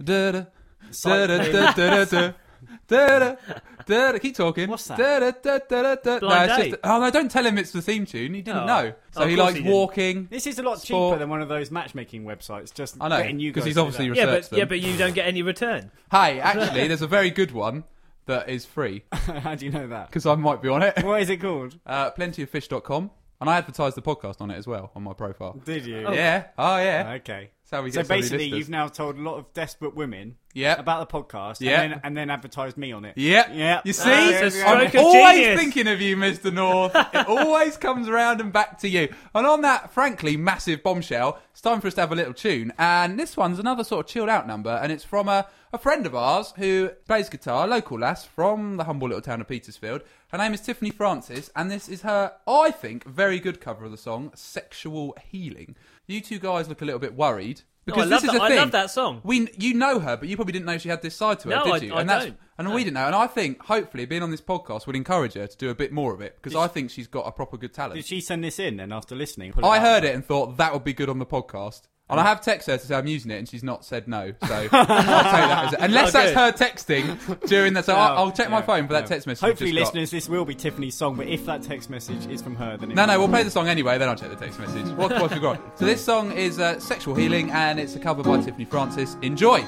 [0.03, 0.43] da-da,
[0.91, 1.51] cycling.
[1.53, 2.31] da-da, da-da,
[2.87, 3.19] da-da.
[3.19, 4.17] Da-da, da-da.
[4.19, 4.69] Keep talking.
[4.69, 4.97] What's that?
[4.99, 6.69] No, it's date.
[6.71, 7.09] just, oh no!
[7.11, 8.33] Don't tell him it's the theme tune.
[8.33, 8.65] He didn't Oh.
[8.65, 8.93] know.
[9.11, 9.73] So Of he course likes he didn't.
[9.75, 10.27] walking.
[10.29, 11.11] This is a lot Sport.
[11.13, 12.73] cheaper than one of those matchmaking websites.
[12.73, 14.15] Just I know getting you because guys he's to do obviously that.
[14.17, 15.91] Yeah, researched but yeah, but you don't get any return.
[16.11, 17.83] Hey, actually, there's a very good one
[18.27, 20.07] that is free How do you know that?
[20.09, 21.03] because I might be on it.
[21.03, 21.77] What is it called?
[21.85, 23.09] Uh, plentyoffish.com,
[23.41, 25.59] and I advertised the podcast on it as well on my profile.
[25.65, 26.05] Did you?
[26.07, 26.13] Oh.
[26.13, 26.45] Yeah.
[26.57, 27.13] Oh yeah.
[27.17, 27.49] Okay.
[27.63, 28.59] That's how we So get so many basically, listeners.
[28.59, 30.79] you've now told a lot of desperate women Yep.
[30.79, 31.81] about the podcast, Yeah.
[31.81, 33.17] and, then, and then advertised me on it.
[33.17, 33.49] Yep.
[33.53, 33.79] Yeah.
[33.85, 35.59] You see, That's a I'm stroke of always genius.
[35.61, 36.53] thinking of you, Mr.
[36.53, 36.91] North.
[36.93, 39.07] it always comes around and back to you.
[39.33, 42.73] And on that, frankly, massive bombshell, it's time for us to have a little tune.
[42.77, 46.05] And this one's another sort of chilled out number, and it's from a, a friend
[46.05, 50.01] of ours who plays guitar, local lass from the humble little town of Petersfield.
[50.29, 53.91] Her name is Tiffany Francis, and this is her, I think, very good cover of
[53.91, 55.75] the song "Sexual Healing."
[56.07, 57.61] You two guys look a little bit worried.
[57.83, 58.57] Because I this love is that- a I thing.
[58.57, 59.21] love that song.
[59.23, 61.55] We, you know her, but you probably didn't know she had this side to her,
[61.55, 61.93] No, did I- you?
[61.95, 62.37] I and that's don't.
[62.59, 62.75] and No.
[62.75, 63.07] we didn't know.
[63.07, 65.91] And I think, hopefully, being on this podcast would encourage her to do a bit
[65.91, 67.95] more of it because I think she's got a proper good talent.
[67.95, 69.51] Did she send this in then after listening?
[69.63, 71.81] I heard it and thought that would be good on the podcast.
[72.11, 74.33] And I have texted her to say I'm using it, and she's not said no.
[74.45, 77.85] So I'll take that as unless Oh, that's her texting during that.
[77.85, 79.41] So I'll, I'll check my phone for that text message.
[79.43, 79.95] we've Hopefully, just got.
[79.95, 82.91] listeners, this will be Tiffany's song, but if that text message is from her, then
[82.91, 84.87] it No, no, we'll play the song anyway, then I'll check the text message.
[84.97, 85.79] What, what have we got?
[85.79, 89.15] So this song is uh, Sexual Healing, and it's a cover by Tiffany Francis.
[89.21, 89.63] Enjoy!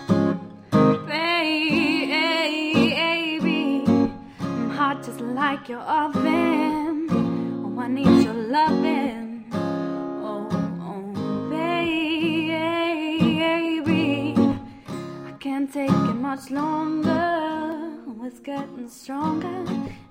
[2.14, 3.84] Baby,
[4.40, 7.08] I'm hot just like your oven.
[7.12, 8.33] Oh, I need your
[16.36, 17.92] much longer.
[18.24, 19.66] It's getting stronger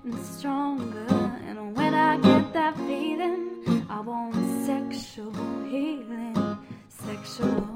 [0.05, 1.13] and stronger.
[1.47, 4.33] And when I get that feeling, I want
[4.65, 5.33] sexual
[5.65, 6.57] healing,
[6.87, 7.67] sexual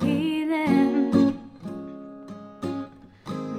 [0.00, 1.36] healing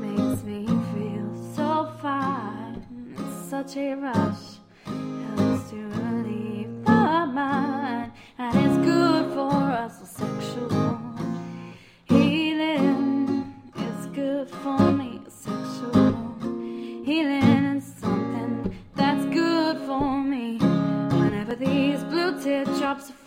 [0.02, 2.84] makes me feel so fine.
[3.16, 4.46] It's such a rush,
[4.86, 7.67] helps to relieve my mind,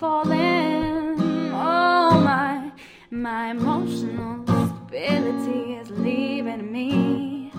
[0.00, 1.20] falling,
[1.52, 2.72] oh my,
[3.10, 7.52] my emotional stability is leaving me.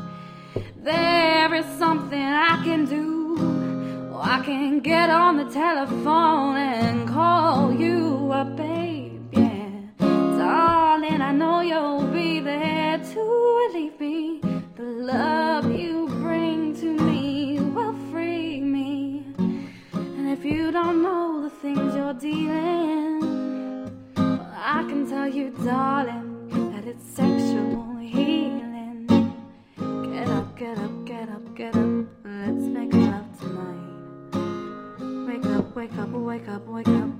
[0.75, 3.37] There is something I can do.
[4.11, 9.21] Oh, I can get on the telephone and call you up, babe.
[9.33, 9.69] Yeah,
[10.01, 14.41] darling, I know you'll be there to relieve me.
[14.77, 15.70] The love
[20.51, 23.21] you don't know the things you're dealing,
[24.15, 29.07] well, I can tell you, darling, that it's sexual healing.
[30.13, 32.05] Get up, get up, get up, get up.
[32.25, 35.27] Let's make love tonight.
[35.27, 37.11] Wake up, wake up, wake up, wake up,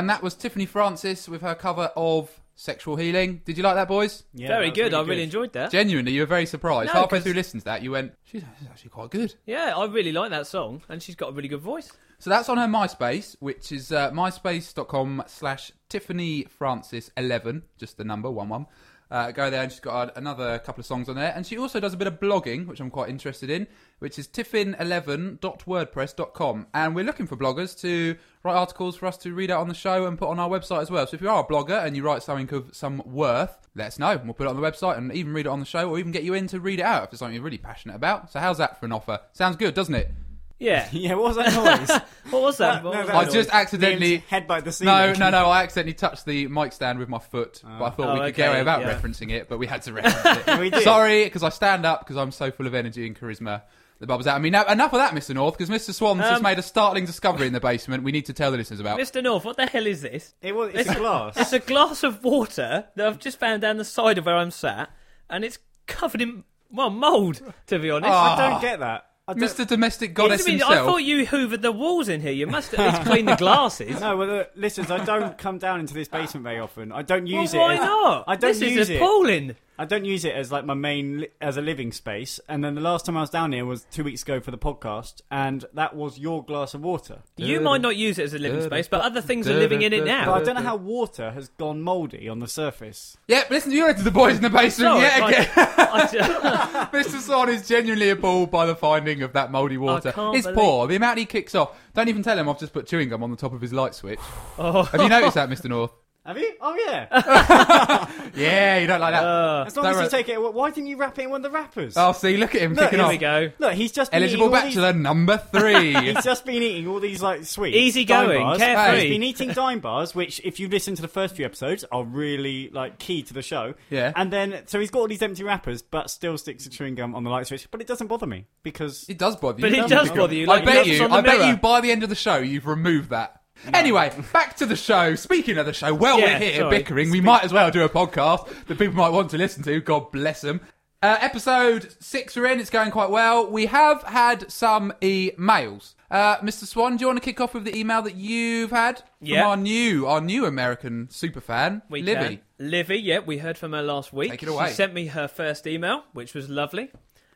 [0.00, 3.40] and that was Tiffany Francis with her cover of Sexual Healing.
[3.44, 4.24] Did you like that, boys?
[4.34, 4.94] Yeah, Very that was good.
[4.94, 5.70] I really enjoyed that.
[5.70, 6.88] Genuinely, you were very surprised.
[6.88, 9.34] No, Halfway 'cause- through listening to that, you went, she's she's actually quite good.
[9.46, 11.92] Yeah, I really like that song, and she's got a really good voice.
[12.18, 18.04] So that's on her MySpace, which is uh, myspace.com slash Tiffany Francis 11, just the
[18.04, 18.66] number, 1 1.
[19.10, 21.32] Uh, go there and she's got another couple of songs on there.
[21.34, 23.66] And she also does a bit of blogging, which I'm quite interested in,
[23.98, 26.66] which is tiffin11.wordpress.com.
[26.72, 29.74] And we're looking for bloggers to write articles for us to read out on the
[29.74, 31.06] show and put on our website as well.
[31.06, 33.98] So if you are a blogger and you write something of some worth, let us
[33.98, 34.20] know.
[34.24, 36.12] We'll put it on the website and even read it on the show or even
[36.12, 38.30] get you in to read it out if it's something you're really passionate about.
[38.30, 39.18] So how's that for an offer?
[39.32, 40.12] Sounds good, doesn't it?
[40.60, 40.86] Yeah.
[40.92, 42.00] Yeah, what was that noise?
[42.30, 42.84] what was that?
[42.84, 43.32] No, What was that I that?
[43.32, 45.18] just accidentally- Liam's head by the No, ceiling.
[45.18, 45.46] no, no.
[45.46, 48.34] I accidentally touched the mic stand with my foot, but I thought Oh, we could
[48.36, 48.94] get away without yeah.
[48.94, 50.60] referencing it, but we had to reference it.
[50.60, 50.82] We did.
[50.84, 53.62] Sorry, because I stand up because I'm so full of energy and charisma.
[54.00, 54.36] The bubbles out.
[54.36, 55.34] I mean, now, enough of that, Mr.
[55.34, 55.92] North, because Mr.
[55.92, 58.02] Swan's just Um, made a startling discovery in the basement.
[58.02, 58.98] We need to tell the listeners about.
[58.98, 59.22] Mr.
[59.22, 60.32] North, what the hell is this?
[60.40, 61.36] It was, it's a glass.
[61.36, 64.50] It's a glass of water that I've just found down the side of where I'm
[64.50, 64.88] sat,
[65.28, 67.42] and it's covered in well mould.
[67.66, 68.36] To be honest, Ah.
[68.38, 69.04] I don't get that.
[69.30, 69.66] I Mr.
[69.66, 72.32] Domestic I, Goddess mean, I thought you hoovered the walls in here.
[72.32, 74.00] You must at least clean the glasses.
[74.00, 76.90] No, well, uh, listen, I don't come down into this basement very often.
[76.92, 77.80] I don't Well, use why it.
[77.80, 78.24] As, not?
[78.26, 78.96] I don't this use is it.
[78.96, 79.56] appalling.
[79.80, 82.38] I don't use it as like my main as a living space.
[82.50, 84.58] And then the last time I was down here was two weeks ago for the
[84.58, 87.20] podcast, and that was your glass of water.
[87.38, 89.94] You might not use it as a living space, but other things are living in
[89.94, 90.34] it But now.
[90.34, 93.16] I don't know how water has gone mouldy on the surface.
[93.26, 95.48] Yeah, but listen, you're into the boys in the basement Sorry, yet I- again.
[95.56, 97.18] I- Mr.
[97.18, 100.12] Swan is genuinely appalled by the finding of that mouldy water.
[100.12, 100.88] can't It's believe- poor.
[100.88, 101.74] The amount he kicks off.
[101.94, 103.94] Don't even tell him I've just put chewing gum on the top of his light
[103.94, 104.20] switch.
[104.58, 105.70] oh, Have you noticed that, Mr.
[105.70, 105.90] North?
[106.26, 106.52] Have you?
[106.60, 108.06] Oh yeah.
[108.34, 109.24] Yeah, you don't like that.
[109.24, 110.40] uh, As long as you take it.
[110.40, 111.94] Why didn't you wrap it in one of the wrappers?
[111.96, 113.10] Oh, see, look at him Look, kicking here off.
[113.12, 113.50] we go.
[113.58, 115.94] Look, he's just been Eligible eating all these- bachelor number three.
[116.12, 117.76] He's just been eating all these like sweets.
[117.76, 118.58] Easy dime going, bars.
[118.58, 119.00] carefree.
[119.00, 122.04] He's been eating dime bars, which, if you listen to the first few episodes, are
[122.04, 123.74] really like key to the show.
[123.90, 124.12] Yeah.
[124.14, 127.14] And then, so he's got all these empty wrappers, but still sticks to chewing gum
[127.14, 127.68] on the light switch.
[127.70, 129.62] But it doesn't bother me because It does bother you.
[129.62, 131.04] But it doesn't does bother you, like I bet you.
[131.08, 131.56] I bet you.
[131.56, 133.39] By the end of the show, you've removed that.
[133.72, 135.14] Anyway, back to the show.
[135.14, 136.78] Speaking of the show, well, Yeah, we're here sorry.
[136.78, 137.10] bickering.
[137.10, 139.80] We might as well do a podcast that people might want to listen to.
[139.80, 140.60] God bless them.
[141.02, 142.60] Uh, episode six we're in.
[142.60, 143.50] It's going quite well.
[143.50, 145.94] We have had some emails.
[146.10, 146.64] Uh, Mr.
[146.64, 149.46] Swan, do you want to kick off with the email that you've had from Yeah.
[149.46, 152.36] our new, our new American superfan, We Livy?
[152.58, 152.68] can.
[152.68, 154.30] Livy, yeah, we heard from her last week.
[154.30, 154.68] Take it away.
[154.68, 156.90] She sent me her first email, which was lovely,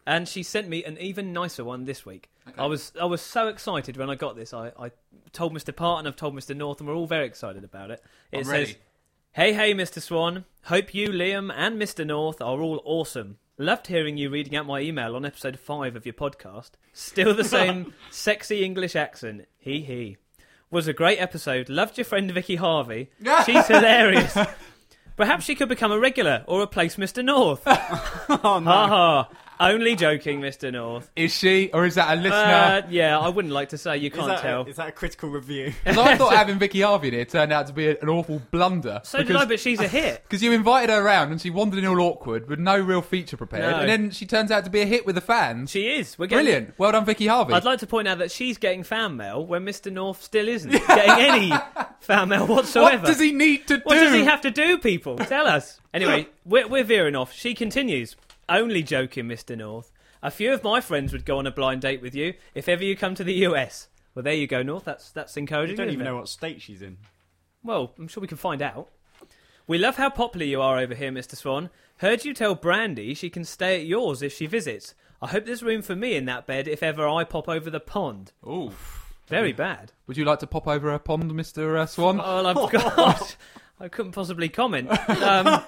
[0.06, 2.28] and she sent me an even nicer one this week.
[2.58, 4.52] I was I was so excited when I got this.
[4.52, 4.90] I, I
[5.32, 5.74] told Mr.
[5.74, 6.56] Parton, I've told Mr.
[6.56, 8.02] North, and we're all very excited about it.
[8.32, 8.76] It I'm says, ready.
[9.32, 10.00] "Hey, hey, Mr.
[10.00, 10.44] Swan.
[10.64, 12.06] Hope you, Liam, and Mr.
[12.06, 16.04] North are all awesome." Loved hearing you reading out my email on episode 5 of
[16.04, 16.70] your podcast.
[16.92, 19.46] Still the same sexy English accent.
[19.58, 20.16] Hee hee.
[20.72, 21.68] Was a great episode.
[21.68, 23.10] Loved your friend Vicky Harvey.
[23.46, 24.36] She's hilarious.
[25.16, 27.24] Perhaps she could become a regular or replace Mr.
[27.24, 27.62] North.
[27.66, 27.78] oh
[28.42, 29.28] Ha no, ha.
[29.60, 30.72] Only joking, Mr.
[30.72, 31.10] North.
[31.16, 32.32] Is she, or is that a listener?
[32.32, 33.96] Uh, yeah, I wouldn't like to say.
[33.98, 34.62] You can't that, tell.
[34.62, 35.72] A, is that a critical review?
[35.84, 39.00] 'Cause I thought having Vicky Harvey in here turned out to be an awful blunder.
[39.04, 40.22] so did I, but she's a hit.
[40.34, 43.36] Because you invited her around and she wandered in all awkward with no real feature
[43.36, 43.78] prepared, No.
[43.80, 45.70] and then she turns out to be a hit with the fans.
[45.70, 46.18] She is.
[46.18, 46.78] We're getting, Brilliant.
[46.78, 47.52] Well done, Vicky Harvey.
[47.54, 49.92] I'd like to point out that she's getting fan mail when Mr.
[49.92, 51.52] North still isn't getting any
[52.00, 52.98] fan mail whatsoever.
[52.98, 53.82] what does he need to do?
[53.84, 54.00] What do?
[54.00, 55.16] does he have to do, people?
[55.18, 55.80] Tell us.
[55.92, 57.32] Anyway, we're, we're veering off.
[57.32, 58.16] She continues.
[58.48, 59.56] Only joking, Mr.
[59.56, 59.90] North.
[60.22, 62.82] A few of my friends would go on a blind date with you if ever
[62.82, 63.88] you come to the US.
[64.14, 64.84] Well, there you go, North.
[64.84, 65.72] That's that's encouraging.
[65.72, 66.98] You don't even know what state she's in.
[67.62, 68.88] Well, I'm sure we can find out.
[69.66, 71.36] We love how popular you are over here, Mr.
[71.36, 71.70] Swan.
[71.98, 74.94] Heard you tell Brandy she can stay at yours if she visits.
[75.22, 77.80] I hope there's room for me in that bed if ever I pop over the
[77.80, 78.32] pond.
[78.46, 78.72] Ooh.
[79.26, 79.92] Very bad.
[80.06, 81.78] Would you like to pop over a pond, Mr.
[81.78, 82.20] Uh, Swan?
[82.22, 83.36] Oh, I've got.
[83.80, 84.88] I couldn't possibly comment.
[85.08, 85.62] Um,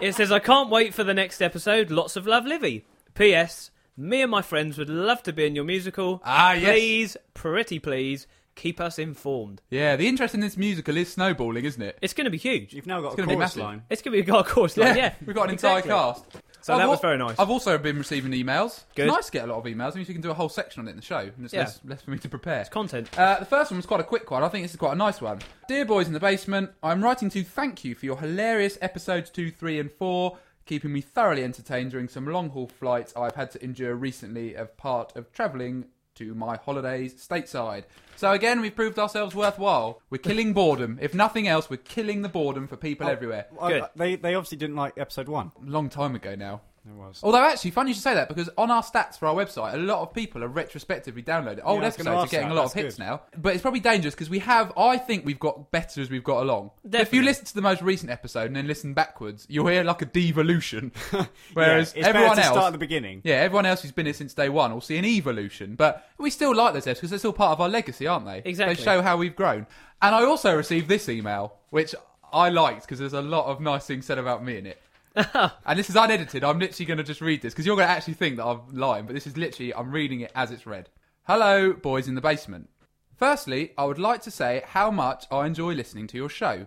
[0.00, 1.90] it says, I can't wait for the next episode.
[1.90, 2.84] Lots of love, Livy.
[3.14, 3.70] P.S.
[3.96, 6.22] Me and my friends would love to be in your musical.
[6.24, 6.70] Ah, yes.
[6.72, 9.60] Please, pretty please, keep us informed.
[9.68, 11.98] Yeah, the interest in this musical is snowballing, isn't it?
[12.00, 12.72] It's going to be huge.
[12.72, 13.62] You've now got It's a gonna be chorus massive.
[13.62, 13.82] line.
[13.90, 15.12] It's going to be a golf course line, yeah.
[15.26, 15.90] We've got an Exactly.
[15.90, 16.24] entire cast.
[16.70, 17.38] So I've that al- was very nice.
[17.38, 18.84] I've also been receiving emails.
[18.94, 19.06] Good.
[19.08, 19.92] It's nice to get a lot of emails.
[19.92, 21.52] I mean, you can do a whole section on it in the show, and it's
[21.54, 21.60] Yeah.
[21.60, 22.64] less, less for me to prepare.
[22.66, 23.08] Content.
[23.18, 24.42] Uh, the first one was quite a quick one.
[24.42, 25.40] I think this is quite a nice one.
[25.68, 29.50] Dear boys in the basement, I'm writing to thank you for your hilarious episodes 2,
[29.50, 33.64] 3, and 4, keeping me thoroughly entertained during some long haul flights I've had to
[33.64, 35.86] endure recently as part of travelling
[36.20, 37.84] to my holidays stateside.
[38.16, 40.02] So again, we've proved ourselves worthwhile.
[40.10, 40.98] We're killing boredom.
[41.00, 43.10] If nothing else, we're killing the boredom for people Oh.
[43.10, 43.46] everywhere.
[43.60, 43.84] I- Good.
[43.96, 45.52] they they obviously didn't like episode one.
[45.64, 46.60] Long time ago now.
[46.88, 47.20] It was.
[47.22, 49.76] Although, actually, funny you should say that because on our stats for our website, a
[49.76, 51.62] lot of people are retrospectively downloading.
[51.62, 52.54] Old Yeah, I episodes are getting that.
[52.54, 53.02] a lot of hits good.
[53.04, 53.20] now.
[53.36, 56.42] But it's probably dangerous because we have, I think we've got better as we've got
[56.42, 56.70] along.
[56.90, 60.00] If you listen to the most recent episode and then listen backwards, you'll hear like
[60.00, 60.90] a devolution.
[61.52, 62.52] Whereas yeah, it's everyone to else.
[62.52, 63.20] start at the beginning.
[63.24, 66.30] yeah, everyone else who's been here since day one will see an evolution, but we
[66.30, 68.42] still like those episodes because they're still part of our legacy, aren't they?
[68.44, 68.74] Exactly.
[68.74, 69.66] They show how we've grown.
[70.00, 71.94] And I also received this email, which
[72.32, 74.80] I liked because there's a lot of nice things said about me in it.
[75.66, 76.44] and this is unedited.
[76.44, 78.60] I'm literally going to just read this because you're going to actually think that I'm
[78.72, 80.88] lying, but this is literally, I'm reading it as it's read.
[81.24, 82.68] Hello, boys in the basement.
[83.16, 86.66] Firstly, I would like to say how much I enjoy listening to your show.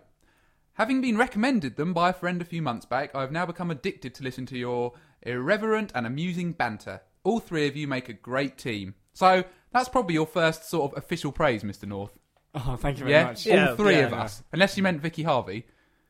[0.73, 3.71] Having been recommended them by a friend a few months back, I have now become
[3.71, 7.01] addicted to listen to your irreverent and amusing banter.
[7.23, 8.95] All three of you make a great team.
[9.13, 11.87] So that's probably your first sort of official praise, Mr.
[11.87, 12.17] North.
[12.55, 13.45] Oh, thank you very Yeah, much.
[13.45, 13.69] Yeah.
[13.69, 14.05] all three yeah.
[14.05, 15.65] of us, unless you meant Vicky Harvey.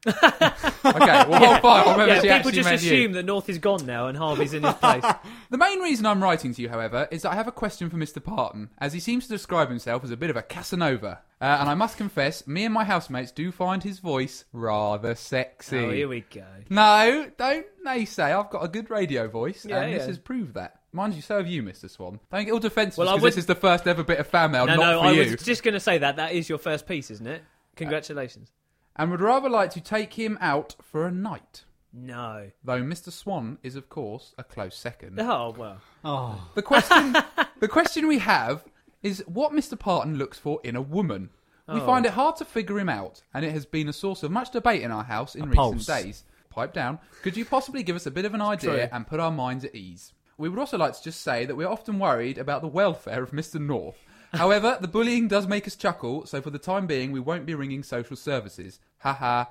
[0.05, 1.83] Okay, well, hold fire.
[1.85, 3.13] I'll remember Yeah, people just assume you.
[3.13, 5.03] that North is gone now and Harvey's in his place.
[5.49, 7.97] The main reason I'm writing to you, however, is that I have a question for
[7.97, 8.23] Mr.
[8.23, 11.19] Parton, as he seems to describe himself as a bit of a Casanova.
[11.39, 15.77] Uh, and I must confess, me and my housemates do find his voice rather sexy.
[15.77, 16.43] oh, here we go.
[16.69, 18.35] No, don't naysay.
[18.37, 20.79] I've got a good radio voice, Yeah, and this has proved that.
[20.91, 21.87] Mind you, so have you, Mr.
[21.89, 22.19] Swan.
[22.31, 24.51] Don't get all defensive Well, I would- this is the first ever bit of fan
[24.51, 25.31] mail, No, not no, for I you.
[25.31, 26.15] was just going to say that.
[26.15, 27.43] That is your first piece, isn't it?
[27.75, 28.51] Congratulations.
[28.95, 31.63] And would rather like to take him out for a night.
[31.91, 32.51] No.
[32.63, 33.11] Though Mr.
[33.11, 35.19] Swan is, of course, a close second.
[35.19, 35.77] Oh, well.
[36.03, 37.15] Oh, The question,
[37.59, 38.63] the question we have
[39.01, 39.77] is what Mr.
[39.77, 41.29] Parton looks for in a woman.
[41.67, 41.85] We Oh.
[41.85, 44.51] find it hard to figure him out, and it has been a source of much
[44.51, 45.85] debate in our house in A recent pulse.
[45.85, 46.23] days.
[46.49, 46.99] Pipe down.
[47.23, 48.87] Could you possibly give us a bit of an idea True.
[48.91, 50.13] and put our minds at ease?
[50.37, 53.31] We would also like to just say that we're often worried about the welfare of
[53.31, 53.59] Mr.
[53.61, 53.97] North.
[54.33, 57.53] However, the bullying does make us chuckle, so for the time being, we won't be
[57.55, 58.79] ringing social services.
[58.99, 59.45] Haha,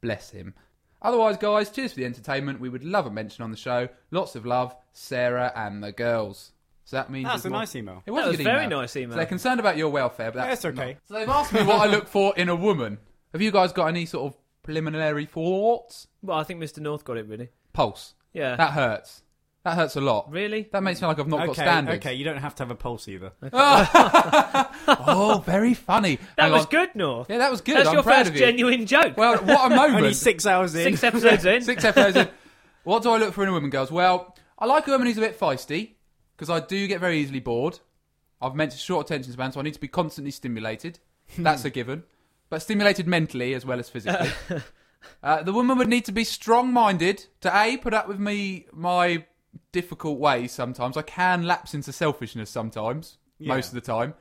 [0.00, 0.54] bless him.
[1.02, 2.60] Otherwise, guys, cheers for the entertainment.
[2.60, 3.88] We would love a mention on the show.
[4.10, 6.52] Lots of love, Sarah and the girls.
[6.84, 8.02] So that means that's a more- nice email.
[8.04, 8.80] It was That a good very email.
[8.80, 9.12] nice email.
[9.12, 10.92] So they're concerned about your welfare, but that's That's okay.
[10.92, 12.98] not- So they've asked me what I look for in a woman.
[13.32, 16.06] Have you guys got any sort of preliminary thoughts?
[16.22, 16.78] Well, I think Mr.
[16.78, 17.48] North got it, really.
[17.72, 18.14] Pulse.
[18.32, 18.56] Yeah.
[18.56, 19.22] That hurts.
[19.64, 20.30] That hurts a lot.
[20.32, 20.68] Really?
[20.72, 21.96] That makes me feel like I've not got Okay, standards.
[21.98, 23.32] okay, you don't have to have a pulse either.
[23.52, 26.16] Oh, very funny.
[26.36, 26.70] That Hang was on.
[26.70, 27.28] good, North.
[27.30, 27.76] Yeah, that was good.
[27.76, 28.40] That's I'm your proud first of you.
[28.40, 29.16] genuine joke.
[29.16, 29.96] Well, what a moment.
[29.96, 30.84] Only six hours in.
[30.84, 31.62] Six episodes in.
[31.70, 32.28] Six episodes in.
[32.84, 33.90] What do I look for in a woman, girls?
[33.92, 35.92] Well, I like a woman who's a bit feisty
[36.36, 37.78] because I do get very easily bored.
[38.40, 40.98] I've mentioned short attention span, so I need to be constantly stimulated.
[41.38, 42.04] That's a given.
[42.48, 44.30] But stimulated mentally as well as physically.
[45.22, 49.24] uh, the woman would need to be strong-minded to a put up with me my
[49.72, 50.52] difficult ways.
[50.52, 52.50] Sometimes I can lapse into selfishness.
[52.50, 53.54] Sometimes, Yeah.
[53.54, 54.14] most of the time,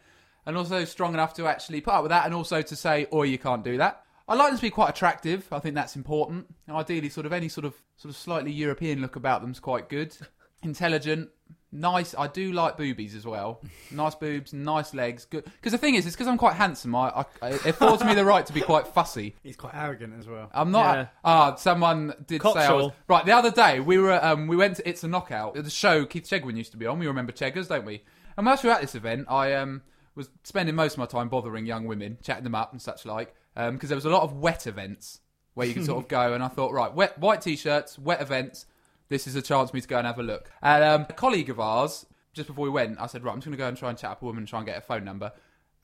[0.45, 3.23] and also strong enough to actually put up with that, and also to say, "Oh,
[3.23, 5.47] you can't do that." I like them to be quite attractive.
[5.51, 6.53] I think that's important.
[6.67, 9.89] And ideally, sort of any sort of sort of slightly European look about them's quite
[9.89, 10.15] good.
[10.62, 11.29] Intelligent,
[11.71, 12.15] nice.
[12.17, 13.62] I do like boobies as well.
[13.91, 15.25] Nice boobs, nice legs.
[15.25, 15.45] Good.
[15.45, 16.95] Because the thing is, it's because I'm quite handsome.
[16.95, 19.36] I, I it affords me the right to be quite fussy.
[19.43, 20.49] He's quite arrogant as well.
[20.53, 20.95] I'm not.
[20.95, 21.08] Yeah.
[21.23, 23.25] Ah, someone did say I was right.
[23.25, 26.25] The other day we were um we went to It's a Knockout, the show Keith
[26.29, 26.99] Chegwin used to be on.
[26.99, 28.03] We remember Cheggers, don't we?
[28.38, 29.82] And whilst we were at this event, I um
[30.15, 33.34] was spending most of my time bothering young women, chatting them up and such like,
[33.55, 35.21] because there was a lot of wet events
[35.53, 36.34] where you could sort of go.
[36.34, 38.65] And I thought, right, wet white t-shirts, wet events.
[39.10, 40.50] This is a chance for me to go and have a look.
[40.62, 43.45] And um, a colleague of ours, just before we went, I said, right, I'm just
[43.45, 44.82] going to go and try and chat up a woman and try and get a
[44.82, 45.32] phone number.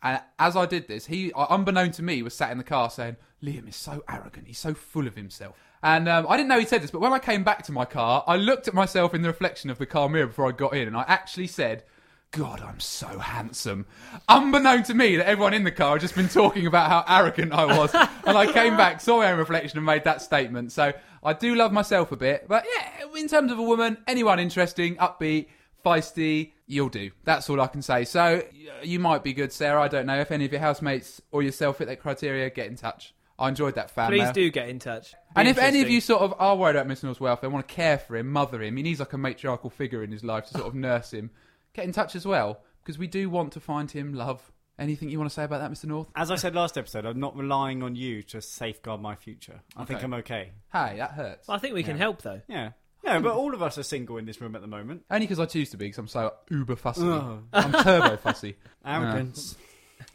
[0.03, 2.91] And as I did this, he, uh, unbeknown to me, was sat in the car
[2.91, 4.45] saying, Liam is so arrogant.
[4.47, 5.55] He's so full of himself.
[5.81, 7.85] And um, I didn't know he said this, but when I came back to my
[7.85, 10.75] car, I looked at myself in the reflection of the car mirror before I got
[10.75, 11.83] in, and I actually said,
[12.31, 13.85] God, I'm so handsome.
[14.27, 17.53] Unbeknown to me that everyone in the car had just been talking about how arrogant
[17.53, 17.93] I was.
[17.93, 20.71] and I came back, saw my own reflection, and made that statement.
[20.71, 20.91] So
[21.25, 22.47] I do love myself a bit.
[22.47, 25.47] But yeah, in terms of a woman, anyone interesting, upbeat,
[25.83, 27.11] feisty, you'll do.
[27.23, 28.05] That's all I can say.
[28.05, 28.43] So
[28.83, 29.81] you might be good, Sarah.
[29.81, 30.19] I don't know.
[30.19, 33.13] If any of your housemates or yourself fit that criteria, get in touch.
[33.37, 34.33] I enjoyed that fan Please mail.
[34.33, 35.11] do get in touch.
[35.11, 37.03] Be And if any of you sort of oh, are worried about Mr.
[37.03, 40.03] North's welfare, want to care for him, mother him, he needs like a matriarchal figure
[40.03, 41.31] in his life to sort of nurse him,
[41.73, 44.51] get in touch as well, because we do want to find him love.
[44.77, 45.85] Anything you want to say about that, Mr.
[45.85, 46.07] North?
[46.15, 49.61] As I said last episode, I'm not relying on you to safeguard my future.
[49.77, 50.03] I think Okay.
[50.05, 50.51] I'm okay.
[50.71, 51.47] Hey, that hurts.
[51.47, 52.03] I think we can Yeah.
[52.03, 52.41] help though.
[52.47, 52.71] Yeah.
[53.03, 55.03] Yeah, but all of us are single in this room at the moment.
[55.11, 57.03] Only because I choose to be, because I'm so uber fussy.
[57.03, 57.39] Oh.
[57.53, 58.57] I'm turbo fussy.
[58.85, 59.53] Arrogance.
[59.53, 59.57] Uh,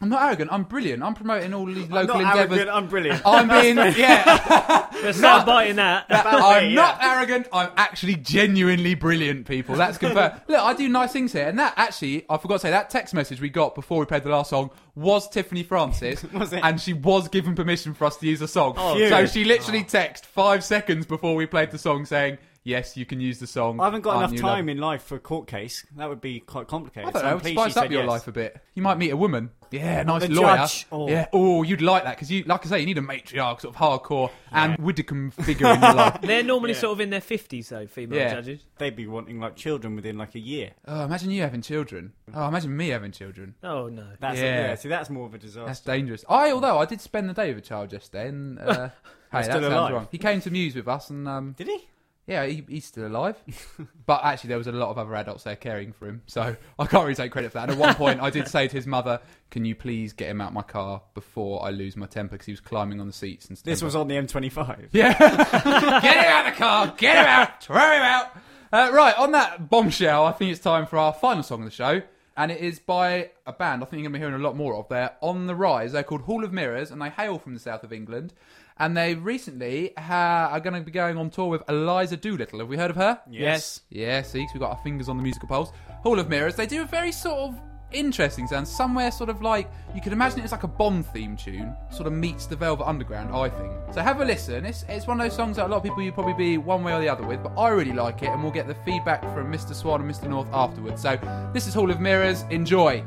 [0.02, 0.50] I'm not arrogant.
[0.50, 1.02] I'm brilliant.
[1.02, 2.58] I'm promoting all these I'm local not endeavours.
[2.58, 3.22] arrogant, I'm brilliant.
[3.26, 4.88] I'm being, yeah.
[5.02, 6.06] There's sound biting that.
[6.08, 7.48] I'm me, not arrogant.
[7.52, 9.76] I'm actually genuinely brilliant, people.
[9.76, 10.40] That's confirmed.
[10.48, 13.12] Look, I do nice things here, and that actually, I forgot to say, that text
[13.12, 16.60] message we got before we played the last song was Tiffany Francis, Was it?
[16.62, 18.74] and she was given permission for us to use the song.
[18.78, 19.08] Oh, phew.
[19.10, 19.84] so she literally oh.
[19.84, 23.80] texted five seconds before we played the song saying, yes, you can use the song.
[23.80, 24.56] I haven't got enough You Lovely?
[24.56, 25.84] time in life for a court case.
[25.96, 27.08] That would be quite complicated.
[27.08, 27.40] I don't So I'm know.
[27.40, 28.08] pleased Spice she up said your yes.
[28.10, 28.60] life a bit.
[28.74, 29.50] You might meet a woman.
[29.70, 30.56] Yeah, nice the lawyer.
[30.56, 30.86] judge.
[30.90, 31.08] Oh.
[31.08, 31.26] Yeah.
[31.32, 33.76] Oh, you'd like that because you, like I say, you need a matriarch, sort of
[33.76, 36.20] hardcore Ann Widdecombe figure in your life.
[36.22, 36.78] They're normally Yeah.
[36.80, 37.86] sort of in their fifties, though.
[37.86, 38.34] Female Yeah.
[38.34, 38.64] judges.
[38.78, 40.72] They'd be wanting like children within like a year.
[40.88, 42.14] Oh, imagine you having children.
[42.34, 43.54] Oh, imagine me having children.
[43.62, 44.06] Oh no.
[44.18, 44.68] That's Yeah.
[44.70, 44.74] yeah.
[44.74, 45.66] See, that's more of a disaster.
[45.66, 46.24] That's dangerous.
[46.28, 48.64] I, although I did spend the day with a child yesterday, and uh,
[49.30, 49.92] hey, that still sounds alive?
[49.94, 50.08] wrong.
[50.10, 51.86] He came to Muse with us, and um, Did he?
[52.26, 53.36] Yeah, he, he's still alive.
[54.06, 56.86] but actually, there was a lot of other adults there caring for him, so I
[56.86, 57.70] can't really take credit for that.
[57.70, 60.40] And at one point, I did say to his mother, "Can you please get him
[60.40, 63.48] out my car before I lose my temper?" Because he was climbing on the seats
[63.48, 63.64] and stuff.
[63.64, 64.88] This was on the M25.
[64.92, 65.16] Yeah.
[65.18, 66.94] get him out of the car.
[66.96, 67.62] Get him out.
[67.62, 68.36] Throw him out.
[68.72, 71.72] Uh, right, on that bombshell, I think it's time for our final song of the
[71.72, 72.02] show.
[72.36, 74.56] And it is by a band I think you're going to be hearing a lot
[74.56, 74.88] more of.
[74.88, 75.92] They're on the rise.
[75.92, 78.32] They're called Hall of Mirrors, and they hail from the south of England.
[78.80, 82.58] And they recently ha- are going to be going on tour with Eliza Doolittle.
[82.60, 83.20] Have we heard of her?
[83.30, 83.80] Yes.
[83.90, 85.70] Yeah, see, 'cause we've got our fingers on the musical pulse.
[86.02, 87.60] Hall of Mirrors, they do a very sort of
[87.92, 88.66] interesting sound.
[88.66, 92.12] Somewhere sort of like, you could imagine it's like a Bond theme tune, sort of
[92.14, 93.72] meets the Velvet Underground, I think.
[93.92, 94.64] So have a listen.
[94.64, 96.82] It's, it's one of those songs that a lot of people you probably be one
[96.82, 99.20] way or the other with, but I really like it, and we'll get the feedback
[99.34, 99.74] from Mr.
[99.74, 100.26] Swan and Mr.
[100.28, 101.02] North afterwards.
[101.02, 101.18] So
[101.52, 102.44] this is Hall of Mirrors.
[102.50, 103.04] Enjoy.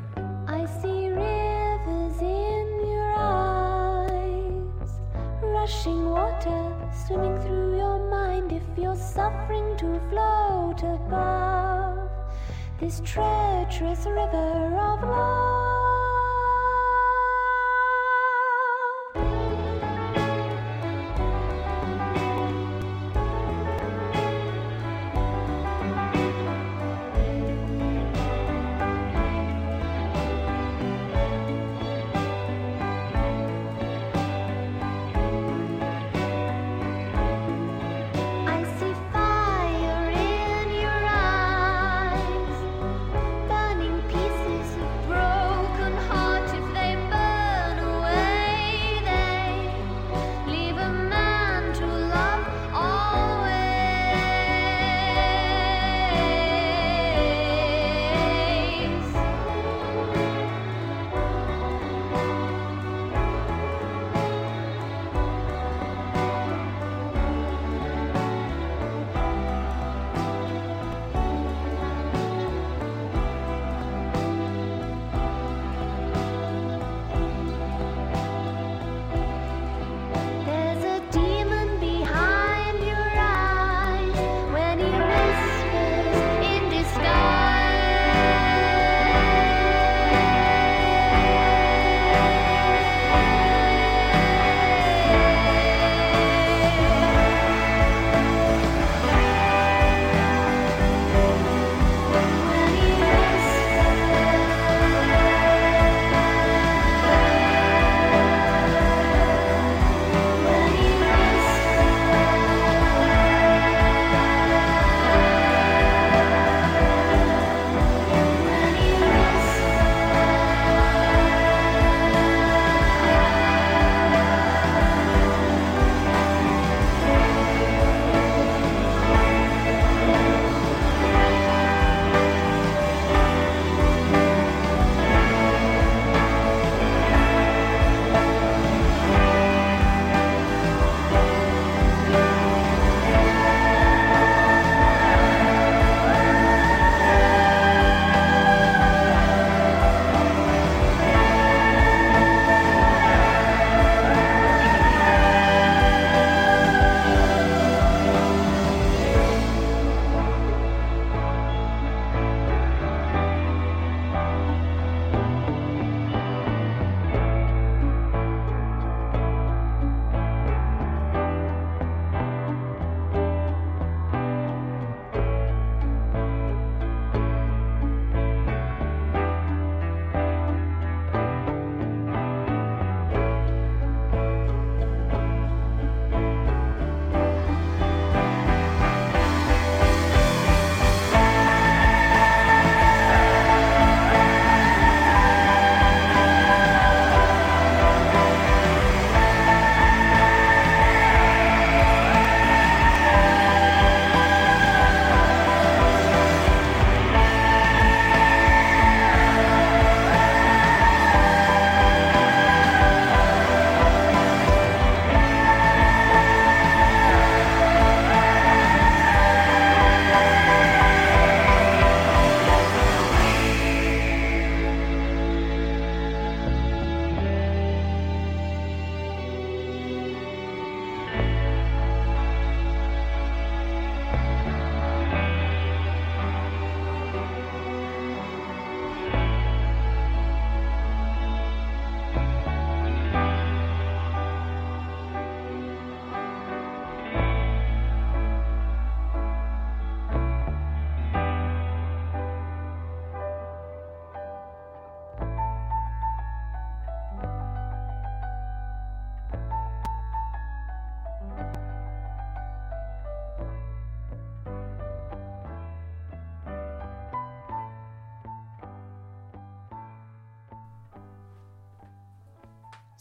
[5.64, 8.52] Rushing water swimming through your mind.
[8.52, 12.10] If you're suffering to float above
[12.78, 15.13] this treacherous river of love.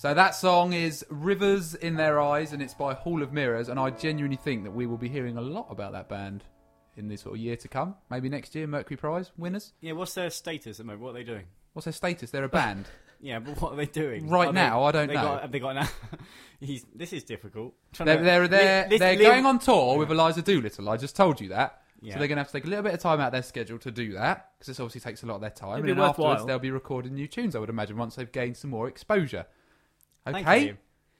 [0.03, 3.69] So that song is Rivers in Their Eyes, and it's by Hall of Mirrors.
[3.69, 6.43] And I genuinely think that we will be hearing a lot about that band
[6.97, 7.95] in this sort of year to come.
[8.09, 9.71] Maybe next year, Mercury Prize winners.
[9.79, 11.03] Yeah, what's their status at the moment?
[11.03, 11.45] What are they doing?
[11.71, 12.31] What's their status?
[12.31, 12.87] They're a band.
[13.21, 14.27] Yeah, but what are they doing?
[14.27, 15.21] Right Are now, I don't they know.
[15.21, 15.87] Got, have they got now?
[16.59, 17.73] He's, this is difficult.
[17.97, 20.89] They're to- they're, they're, Li- they're li- going on tour with Eliza Doolittle.
[20.89, 21.83] I just told you that.
[22.01, 22.15] Yeah.
[22.15, 23.43] So they're going to have to take a little bit of time out of their
[23.43, 25.85] schedule to do that because this obviously takes a lot of their time.
[25.85, 27.55] It'd and afterwards, they'll be recording new tunes.
[27.55, 29.45] I would imagine once they've gained some more exposure.
[30.31, 30.65] Thank Okay.
[30.67, 30.77] you.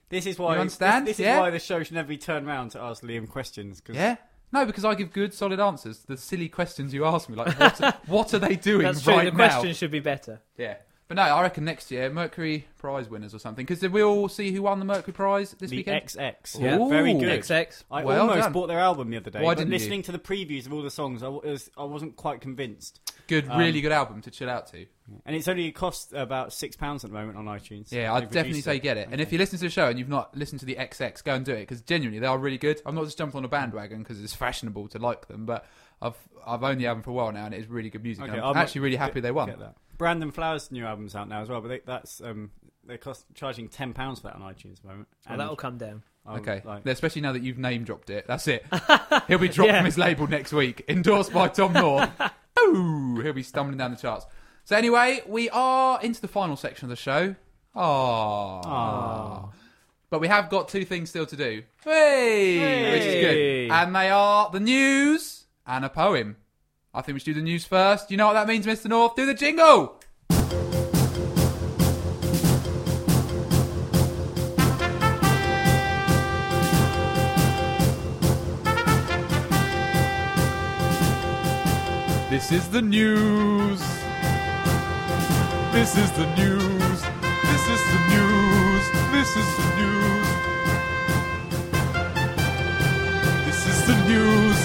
[0.08, 0.54] This is why.
[0.54, 1.06] You understand?
[1.06, 1.36] This, this Yeah?
[1.36, 3.80] is why the show should never be turned around to ask Liam questions.
[3.80, 4.16] Cause Yeah.
[4.52, 5.98] No, because I give good, solid answers.
[6.00, 9.02] to The silly questions you ask me, like what, are, what are they doing That's
[9.02, 9.14] true.
[9.14, 9.48] right the now?
[9.48, 10.40] question should be better.
[10.56, 10.76] Yeah.
[11.08, 13.66] But no, I reckon next year Mercury Prize winners or something.
[13.66, 16.02] Because we'll see who won the Mercury Prize this the weekend.
[16.06, 16.60] XX.
[16.60, 16.88] Yeah.
[16.88, 17.40] very good.
[17.42, 17.82] XX.
[17.90, 18.52] I Well almost done.
[18.52, 19.40] bought their album the other day.
[19.42, 19.78] Why but didn't you?
[19.78, 23.00] listening to the previews of all the songs, I was I wasn't quite convinced.
[23.26, 24.86] Good, Um, really good album to chill out to.
[25.26, 27.90] And it's only cost about six pounds at the moment on iTunes.
[27.92, 29.08] Yeah, I'd definitely reduced say get it.
[29.10, 31.34] And if you listen to the show and you've not listened to the XX, go
[31.34, 32.80] and do it because genuinely they are really good.
[32.86, 35.66] I'm not just jumping on a bandwagon because it's fashionable to like them, but
[36.02, 36.16] I've
[36.46, 38.24] I've owned the album for a while now and it is really good music.
[38.24, 39.48] Okay, I'm I'm actually really happy get- they won.
[39.48, 39.76] Get that.
[39.96, 42.50] Brandon Flowers' new album's out now as well, but they, that's um,
[42.84, 45.08] they cost charging ten pounds for that on iTunes at the moment.
[45.24, 46.02] Well, And that'll come down.
[46.26, 48.26] I'm Okay, like- especially now that you've name dropped it.
[48.26, 48.64] That's it.
[49.28, 49.78] He'll be dropped Yeah.
[49.78, 52.10] from his label next week, endorsed by Tom North.
[52.64, 54.26] Ooh, he'll be stumbling down the charts.
[54.64, 57.36] So anyway, we are into the final section of the show.
[57.76, 59.50] Aww.
[60.10, 61.62] But we have got two things still to do.
[61.84, 63.70] Hey, which is good.
[63.72, 66.36] And they are the news and a poem.
[66.94, 68.10] I think we should do the news first.
[68.10, 68.86] You know what that means, Mr.
[68.86, 69.16] North?
[69.16, 70.00] Do the jingle.
[82.34, 83.78] This is the news.
[85.70, 87.00] This is the news.
[87.46, 88.84] This is the news.
[89.12, 90.26] This is the news.
[93.46, 94.58] This is the news.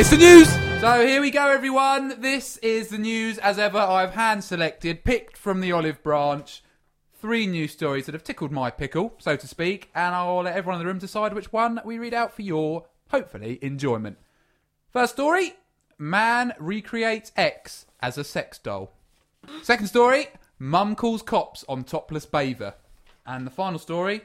[0.00, 0.48] It's the news!
[0.80, 2.20] So here we go, everyone.
[2.20, 3.78] This is the news as ever.
[3.78, 6.64] I've hand selected, picked from the olive branch,
[7.20, 10.80] three news stories that have tickled my pickle, so to speak, and I'll let everyone
[10.80, 14.18] in the room decide which one we read out for your, hopefully, enjoyment.
[14.92, 15.54] First story
[15.98, 18.92] Man recreates X as a sex doll.
[19.62, 20.26] Second story
[20.58, 22.74] Mum calls cops on topless bather.
[23.24, 24.22] And the final story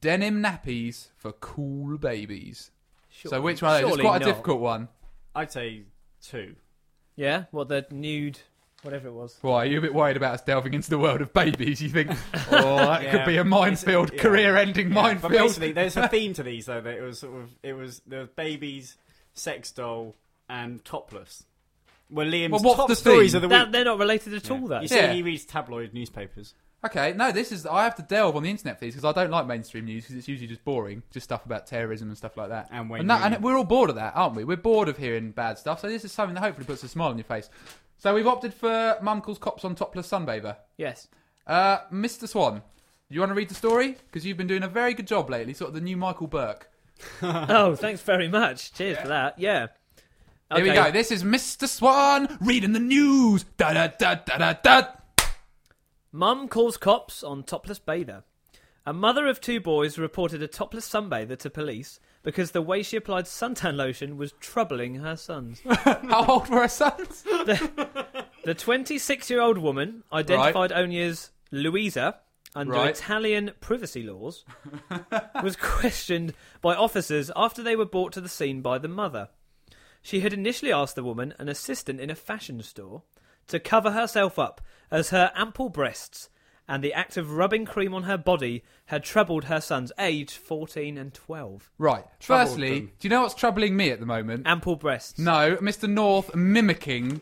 [0.00, 2.72] Denim nappies for cool babies.
[3.10, 3.80] so which one?
[3.80, 4.26] It's surely quite a not.
[4.26, 4.88] difficult one.
[5.36, 5.82] I'd say
[6.20, 6.56] two.
[7.14, 8.40] Yeah, what the nude,
[8.84, 9.36] whatever it was.
[9.40, 11.80] Why are you a bit worried about us delving into the world of babies?
[11.82, 12.10] You think,
[12.50, 14.22] oh, that could be a minefield, It's- yeah.
[14.30, 15.32] career-ending Yeah, minefield.
[15.32, 16.80] But basically, there's a theme to these though.
[16.80, 18.96] That it was sort of it was there was babies,
[19.32, 20.14] sex doll,
[20.48, 21.44] and topless.
[22.10, 23.36] Well, Liam's Well, what's top the stories theme?
[23.38, 23.72] of the That, week.
[23.72, 24.60] they're not related at all.
[24.60, 25.12] You That see, Yeah.
[25.12, 26.54] he reads tabloid newspapers.
[26.84, 27.64] Okay, no, this is.
[27.64, 30.04] I have to delve on the internet for these because I don't like mainstream news
[30.04, 32.68] because it's usually just boring, just stuff about terrorism and stuff like that.
[32.70, 34.44] And Wayne and, that, and we're all bored of that, aren't we?
[34.44, 35.80] We're bored of hearing bad stuff.
[35.80, 37.48] So this is something that hopefully puts a smile on your face.
[37.98, 40.56] So we've opted for Mum calls cops on topless sunbather.
[40.76, 41.08] yes.
[41.46, 42.26] Uh, Mr.
[42.26, 42.62] Swan,
[43.10, 45.52] you want to read the story because you've been doing a very good job lately,
[45.52, 46.62] sort of the new Michael Buerk.
[47.22, 48.72] oh, thanks very much.
[48.72, 49.38] Cheers for that.
[49.38, 49.66] Yeah.
[50.54, 50.90] Here we go.
[50.90, 51.68] This is Mr.
[51.68, 53.44] Swan reading the news.
[53.58, 54.86] Da da da da da da.
[56.12, 58.22] Mum calls cops on topless bather.
[58.86, 62.96] A mother of two boys reported a topless sunbather to police because the way she
[62.96, 65.60] applied suntan lotion was troubling her sons.
[65.64, 67.22] How old were her sons?
[67.22, 72.16] The 26 year old woman, identified only as Louisa
[72.56, 72.90] under Right.
[72.90, 74.44] Italian privacy laws,
[75.42, 79.28] was questioned by officers after they were brought to the scene by the mother.
[80.02, 83.02] She had initially asked the woman, an assistant in a fashion store,
[83.48, 84.60] to cover herself up
[84.90, 86.28] as her ample breasts
[86.68, 90.96] and the act of rubbing cream on her body had troubled her sons, aged 14
[90.96, 91.70] and 12.
[91.78, 92.04] Right.
[92.20, 92.92] Troubled Firstly, them.
[92.98, 94.46] do you know what's troubling me at the moment?
[94.46, 95.18] Ample breasts.
[95.18, 95.88] No, Mr.
[95.88, 97.20] North mimicking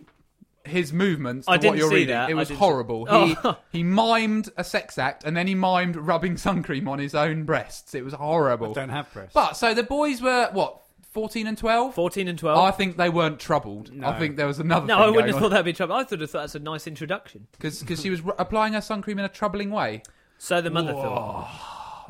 [0.65, 2.15] his movements to I what didn't you're see reading.
[2.15, 2.31] that.
[2.31, 3.07] It I was didn't- horrible.
[3.11, 3.59] Oh.
[3.73, 7.17] He he mimed a sex act and then he mimed rubbing sun cream on his
[7.17, 7.97] own breasts.
[7.97, 8.73] It was horrible.
[8.73, 9.35] Don't have breasts.
[9.35, 10.82] But so the boys were what,
[11.13, 11.95] fourteen and twelve?
[11.95, 12.59] 14 and 12.
[12.59, 13.93] I think they weren't troubled.
[13.93, 14.09] No.
[14.09, 14.87] I think there was another.
[14.87, 15.95] no, I wouldn't have going thought that'd be trouble.
[15.95, 17.47] I thought, thought that's a nice introduction.
[17.53, 20.03] because she was r- applying her sun cream in a troubling way.
[20.39, 21.49] So the mother thought.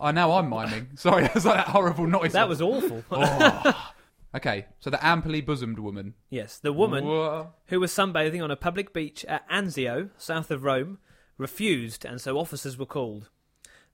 [0.01, 0.89] I know I'm miming.
[0.97, 2.33] Sorry, it was like that horrible noise.
[2.33, 3.05] That was awful.
[3.13, 3.93] Oh.
[4.35, 4.67] okay.
[4.81, 6.15] So the amply bosomed woman.
[6.31, 7.53] yes, the woman Whoa.
[7.67, 10.99] who was sunbathing on a public beach at Anzio, south of Rome,
[11.39, 13.29] refused, and so officers were called.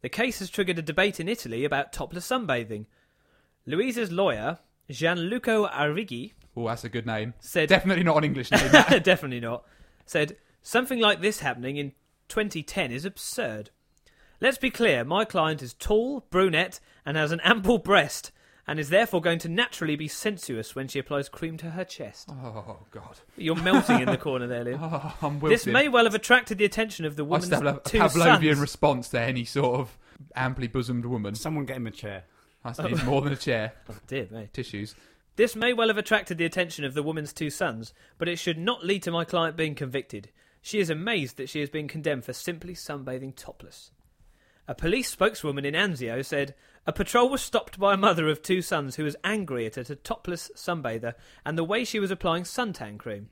[0.00, 2.86] The case has triggered a debate in Italy about topless sunbathing.
[3.66, 4.59] Louisa's lawyer,
[4.91, 7.34] Gianluca Arrighi, Oh, that's a good name.
[7.39, 8.70] said Definitely not an English name.
[9.03, 9.64] definitely not,
[10.07, 11.93] said Something like this happening in
[12.28, 13.70] 2010 is absurd.
[14.41, 18.30] Let's be clear, my client is tall, brunette, and has an ample breast,
[18.66, 22.28] and is therefore going to naturally be sensuous when she applies cream to her chest.
[22.30, 23.18] Oh God.
[23.36, 24.78] You're melting in the corner there, Liam.
[24.80, 27.99] Oh, I'm This may well have attracted the attention of the woman's I woman's still
[27.99, 28.61] have a two Pavlovian sons.
[28.61, 29.97] response to any sort of
[30.34, 31.34] amply bosomed woman.
[31.34, 32.24] Someone get him a chair.
[32.64, 33.72] I need more than a chair.
[33.88, 34.48] Oh, dear me.
[34.52, 34.94] Tissues.
[35.36, 38.59] This may well have attracted the attention of the woman's two sons, but it should
[38.59, 40.30] not lead to my client being convicted.
[40.61, 43.92] She is amazed that she has been condemned for simply sunbathing topless.
[44.66, 46.54] A police spokeswoman in Anzio said
[46.86, 49.96] a patrol was stopped by a mother of two sons who was angry at a
[49.96, 53.30] topless sunbather and the way she was applying suntan cream.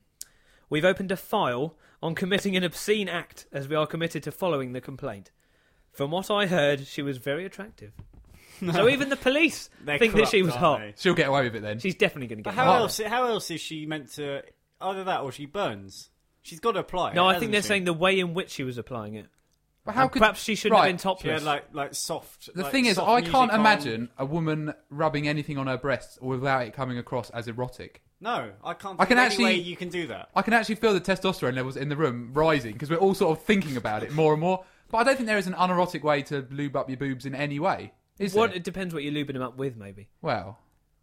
[0.70, 4.72] We've opened a file on committing an obscene act as we are committed to following
[4.72, 5.30] the complaint.
[5.90, 7.92] From what I heard, she was very attractive.
[8.72, 10.80] So even the police They're think that she was hot.
[10.80, 11.00] aren't they?
[11.02, 11.78] She'll get away with it then.
[11.78, 12.80] She's definitely going to But get how hot.
[12.82, 13.00] else?
[13.00, 14.42] How else is she meant to?
[14.80, 16.10] Either that or she burns.
[16.42, 17.12] She's got to apply.
[17.14, 17.68] No, it, I hasn't think they're she?
[17.68, 19.26] saying the way in which she was applying it.
[19.84, 20.86] But how And could perhaps she shouldn't right.
[20.88, 21.32] have been she topless.
[21.32, 22.52] had like like soft.
[22.54, 23.60] The like, thing is, soft I music can't on.
[23.60, 28.02] imagine a woman rubbing anything on her breasts without it coming across as erotic.
[28.20, 29.00] No, I can't.
[29.00, 30.28] I can of any actually- way you can do that.
[30.34, 33.38] I can actually feel the testosterone levels in the room rising because we're all sort
[33.38, 34.64] of thinking about it more and more.
[34.90, 37.34] But I don't think there is an unerotic way to lube up your boobs in
[37.34, 37.92] any way.
[38.18, 38.56] Is what there?
[38.56, 40.08] it depends what you're lubing them up with, maybe.
[40.22, 40.58] Well,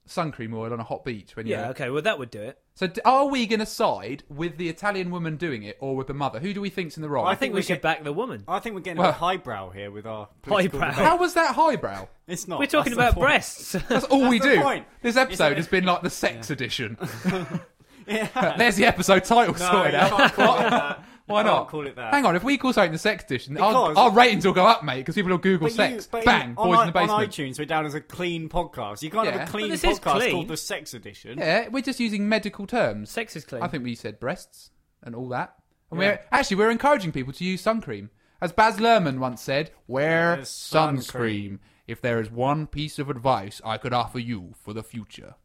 [0.05, 1.53] sun cream oil on a hot beach when you.
[1.53, 2.59] Yeah, okay, well that would do it.
[2.75, 6.07] So d- are we going to side with the Italian woman doing it or with
[6.07, 6.39] the mother?
[6.39, 7.23] Who do we think's in the wrong?
[7.25, 8.43] Well, I think we we should get- back the woman.
[8.47, 10.91] I think we're getting Well- a bit highbrow here with our political Highbrow.
[10.95, 11.05] debate.
[11.07, 12.07] How was that highbrow?
[12.27, 12.59] It's not.
[12.59, 13.25] We're talking That's the about point.
[13.27, 13.71] breasts.
[13.89, 14.61] That's all we That's the do.
[14.63, 14.85] point.
[15.01, 16.97] This episode It's a- has been like the sex edition.
[18.05, 18.57] Yeah.
[18.57, 20.17] There's the episode title No, sorted you out.
[20.17, 21.05] can't call it that.
[21.25, 21.55] Why You not?
[21.59, 22.13] can't call it that.
[22.13, 24.65] Hang on, if we call something the sex edition, our, Because- our ratings will go
[24.67, 26.07] up, mate, because people will Google But you- sex.
[26.11, 27.11] but Bang, in- boys on, in the i- basement.
[27.11, 29.01] On iTunes, we're down as a clean podcast.
[29.01, 29.37] You can't Yeah.
[29.39, 30.31] have a clean this is podcast clean.
[30.31, 31.37] called the Sex Edition.
[31.37, 33.09] Yeah, we're just using medical terms.
[33.09, 33.63] Sex is clean.
[33.63, 34.71] I think we said breasts
[35.01, 35.55] and all that.
[35.91, 36.07] And Yeah.
[36.09, 38.09] we're actually we're encouraging people to use sun cream.
[38.41, 41.59] As Baz Luhrmann once said, wear There's sun sunscreen.
[41.87, 45.35] If there is one piece of advice I could offer you for the future.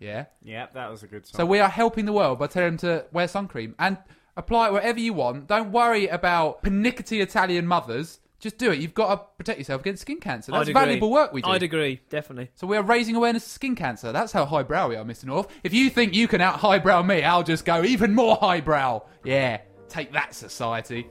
[0.00, 0.26] Yeah?
[0.42, 1.36] Yeah, that was a good song.
[1.38, 3.98] So we are helping the world by telling them to wear sun cream and
[4.36, 5.46] apply it wherever you want.
[5.46, 8.20] Don't worry about pernickety Italian mothers.
[8.40, 8.78] Just do it.
[8.78, 10.52] You've got to protect yourself against skin cancer.
[10.52, 10.74] That's I'd agree.
[10.74, 11.48] valuable work we do.
[11.48, 12.50] I'd agree, definitely.
[12.54, 14.12] So we are raising awareness of skin cancer.
[14.12, 15.24] That's how highbrow we are, Mr.
[15.24, 15.46] North.
[15.62, 19.02] If you think you can out highbrow me, I'll just go even more highbrow.
[19.24, 21.08] Yeah, take that, society.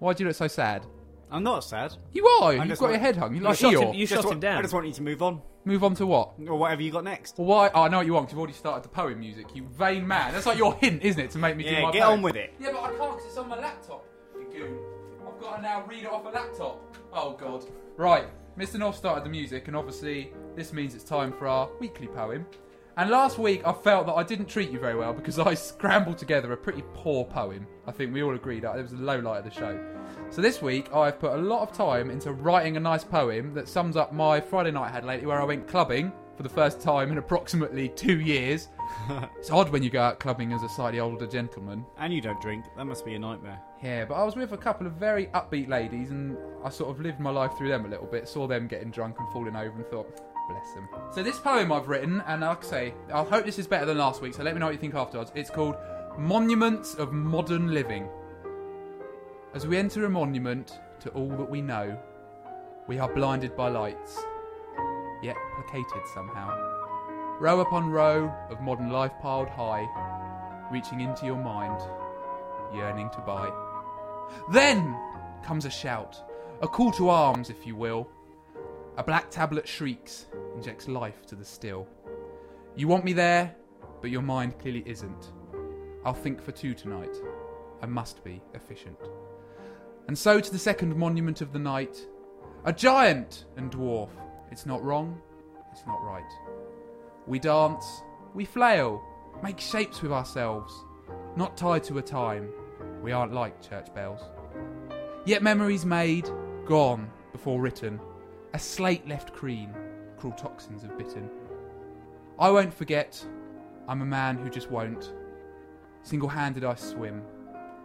[0.00, 0.86] Why do you look so sad?
[1.30, 1.94] I'm not sad.
[2.12, 2.54] You are.
[2.54, 3.32] You've just got want- your head hung.
[3.34, 3.82] You You like shot Eeyore.
[3.90, 4.58] him, you shot wa- him down.
[4.58, 5.42] I just want you to move on.
[5.64, 6.32] Move on to what?
[6.48, 7.36] Or whatever you got next.
[7.38, 7.70] Well, why?
[7.74, 8.26] Oh, I know what you want.
[8.26, 9.54] 'cause you've already started the poem music.
[9.54, 10.32] You vain man.
[10.32, 12.12] That's like your hint, isn't it, to make me do my Yeah, get poem?
[12.14, 12.54] on with it.
[12.58, 14.04] Yeah, but I can't because it's on my laptop.
[14.34, 14.78] You goon.
[15.26, 16.96] I've got to now read it off a laptop.
[17.12, 17.64] Oh God.
[17.96, 18.26] Right.
[18.58, 18.78] Mr.
[18.78, 22.46] North started the music, and obviously this means it's time for our weekly poem.
[22.96, 26.18] And last week I felt that I didn't treat you very well because I scrambled
[26.18, 27.66] together a pretty poor poem.
[27.86, 29.78] I think we all agreed that it was the low light of the show.
[30.30, 33.68] So this week I've put a lot of time into writing a nice poem that
[33.68, 36.80] sums up my Friday night I had lately where I went clubbing for the first
[36.80, 38.68] time in approximately two years.
[39.36, 41.84] it's odd when you go out clubbing as a slightly older gentleman.
[41.98, 42.64] And you don't drink.
[42.76, 43.60] That must be a nightmare.
[43.82, 47.00] Yeah, but I was with a couple of very upbeat ladies, and I sort of
[47.00, 48.28] lived my life through them a little bit.
[48.28, 50.08] Saw them getting drunk and falling over, and thought,
[50.48, 50.88] bless them.
[51.12, 53.98] So this poem I've written, and like I say, I hope this is better than
[53.98, 54.34] last week.
[54.34, 55.32] So let me know what you think afterwards.
[55.34, 55.74] It's called
[56.16, 58.08] "Monuments of Modern Living."
[59.52, 61.98] As we enter a monument to all that we know,
[62.86, 64.16] we are blinded by lights,
[65.24, 66.56] yet placated somehow.
[67.40, 69.88] Row upon row of modern life piled high,
[70.70, 71.80] reaching into your mind,
[72.72, 73.50] yearning to buy.
[74.52, 74.96] Then
[75.42, 76.22] comes a shout,
[76.62, 78.08] a call to arms, if you will.
[78.98, 81.88] A black tablet shrieks, injects life to the still.
[82.76, 83.56] You want me there,
[84.00, 85.32] but your mind clearly isn't.
[86.04, 87.16] I'll think for two tonight.
[87.82, 88.98] I must be efficient.
[90.10, 92.04] And so to the second monument of the night.
[92.64, 94.08] A giant and dwarf.
[94.50, 95.20] It's not wrong,
[95.70, 96.32] it's not right.
[97.28, 98.02] We dance,
[98.34, 99.00] we flail,
[99.40, 100.74] make shapes with ourselves,
[101.36, 102.48] not tied to a time.
[103.04, 104.20] We aren't like church bells.
[105.26, 106.28] Yet memories made,
[106.66, 108.00] gone, before written.
[108.52, 109.72] A slate left green,
[110.18, 111.30] cruel toxins have bitten.
[112.36, 113.24] I won't forget,
[113.86, 115.12] I'm a man who just won't.
[116.02, 117.22] Single handed I swim,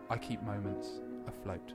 [0.10, 1.74] I keep moments afloat.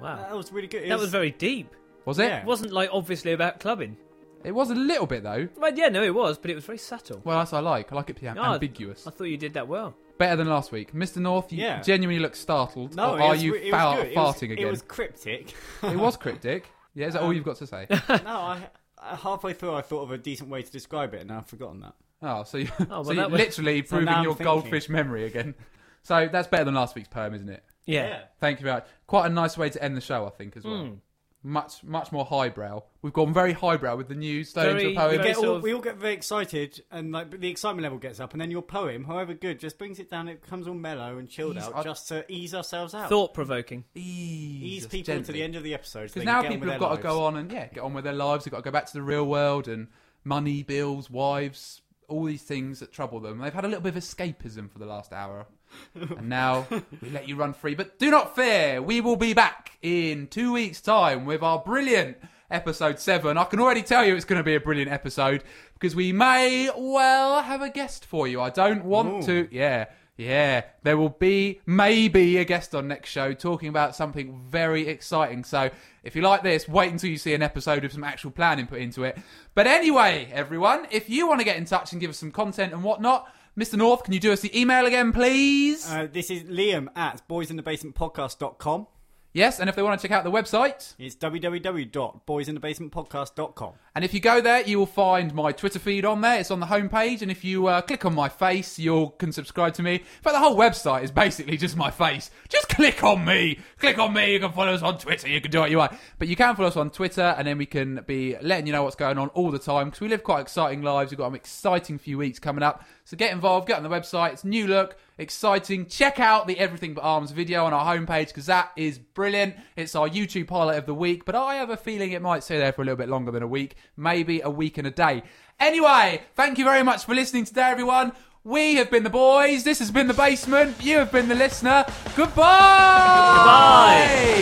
[0.00, 0.16] Wow.
[0.16, 0.82] That was really good.
[0.84, 1.74] It That was very deep.
[2.04, 2.24] Was it?
[2.24, 2.40] Yeah.
[2.40, 3.96] It wasn't like obviously about clubbing.
[4.44, 5.48] It was a little bit though.
[5.56, 7.20] Well, yeah, no, it was, but it was very subtle.
[7.24, 7.92] Well, that's what I like.
[7.92, 9.06] I like it to be am- Oh, ambiguous.
[9.06, 9.94] I thought you did that well.
[10.16, 10.92] Better than last week.
[10.94, 11.16] Mr.
[11.18, 11.80] North, you Yeah.
[11.82, 12.94] genuinely look startled.
[12.96, 14.06] No, or it are was, you it fa- was good.
[14.06, 14.58] It farting was, again?
[14.58, 15.54] It was cryptic.
[15.82, 16.70] It was cryptic.
[16.94, 17.86] Yeah, is that all Um, you've got to say?
[17.90, 18.58] no, I,
[19.00, 21.46] I halfway through I thought of a decent way to describe it, and now I've
[21.46, 21.94] forgotten that.
[22.22, 24.44] Oh, so, you, Oh, well, so you that was- literally So proving I'm your thinking.
[24.44, 25.54] goldfish memory again.
[26.02, 27.62] So that's better than last week's poem, isn't it?
[27.88, 28.20] Yeah.
[28.38, 28.86] Thank you very much.
[29.06, 30.84] Quite a nice way to end the show, I think, as well.
[30.86, 30.94] Hmm.
[31.42, 32.82] Much, much more highbrow.
[33.00, 34.50] We've gone very highbrow with the news.
[34.50, 35.18] Stone Very- poem.
[35.18, 38.32] We, get all, we all get very excited, and like the excitement level gets up,
[38.32, 40.28] and then your poem, however good, just brings it down.
[40.28, 43.34] It becomes all mellow and chilled Ease- out, I- just to ease ourselves out, Thought
[43.34, 43.84] provoking.
[43.94, 46.02] Ease, ease us people to the end of the episode.
[46.12, 48.04] Because so now people have their got to go on and yeah, get on with
[48.04, 48.44] their lives.
[48.44, 49.86] They've got to go back to the real world and
[50.24, 53.38] money, bills, wives, all these things that trouble them.
[53.38, 55.46] They've had a little bit of escapism for the last hour,
[55.94, 56.66] and now
[57.00, 57.74] we let you run free.
[57.74, 62.16] But do not fear, we will be back in two weeks' time with our brilliant
[62.50, 63.36] episode seven.
[63.36, 65.44] I can already tell you it's going to be a brilliant episode
[65.74, 68.40] because we may well have a guest for you.
[68.40, 69.26] I don't want Ooh.
[69.26, 69.86] to, yeah.
[70.16, 75.44] Yeah, there will be maybe a guest on next show talking about something very exciting.
[75.44, 75.70] So
[76.02, 78.80] if you like this, wait until you see an episode with some actual planning put
[78.80, 79.16] into it.
[79.54, 82.72] But anyway, everyone, if you want to get in touch and give us some content
[82.72, 83.74] and whatnot, Mr.
[83.76, 85.90] North, can you do us the email again, please?
[85.90, 88.86] Uh, this is Liam at boysinthebasementpodcast.com.
[89.32, 93.72] yes, and if they want to check out the website, It's www.boysinthebasementpodcast.com.
[93.94, 96.40] and if you go there, you will find my Twitter feed on there.
[96.40, 99.74] It's on the homepage, and if you uh, click on my face, you can subscribe
[99.74, 99.94] to me.
[99.94, 102.30] In fact, the whole website is basically just my face.
[102.48, 103.58] Just click on me.
[103.78, 104.32] Click on me.
[104.32, 105.28] You can follow us on Twitter.
[105.28, 105.92] You can do what you want.
[106.18, 108.82] But you can follow us on Twitter, and then we can be letting you know
[108.84, 111.10] what's going on all the time because we live quite exciting lives.
[111.10, 112.84] We've got an exciting few weeks coming up.
[113.04, 113.68] So get involved.
[113.68, 114.32] Get on the website.
[114.32, 115.86] It's new look, exciting.
[115.86, 119.56] Check out the Everything But Arms video on our homepage because that is brilliant.
[119.76, 122.58] It's our YouTube highlight of the week, but I have a feeling it might stay
[122.58, 125.22] there for a little bit longer than a week, maybe a week and a day.
[125.60, 128.12] Anyway, thank you very much for listening today, everyone.
[128.44, 129.64] We have been the boys.
[129.64, 130.82] This has been the basement.
[130.82, 131.84] You have been the listener.
[132.16, 132.34] Goodbye.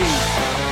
[0.05, 0.66] Goodbye.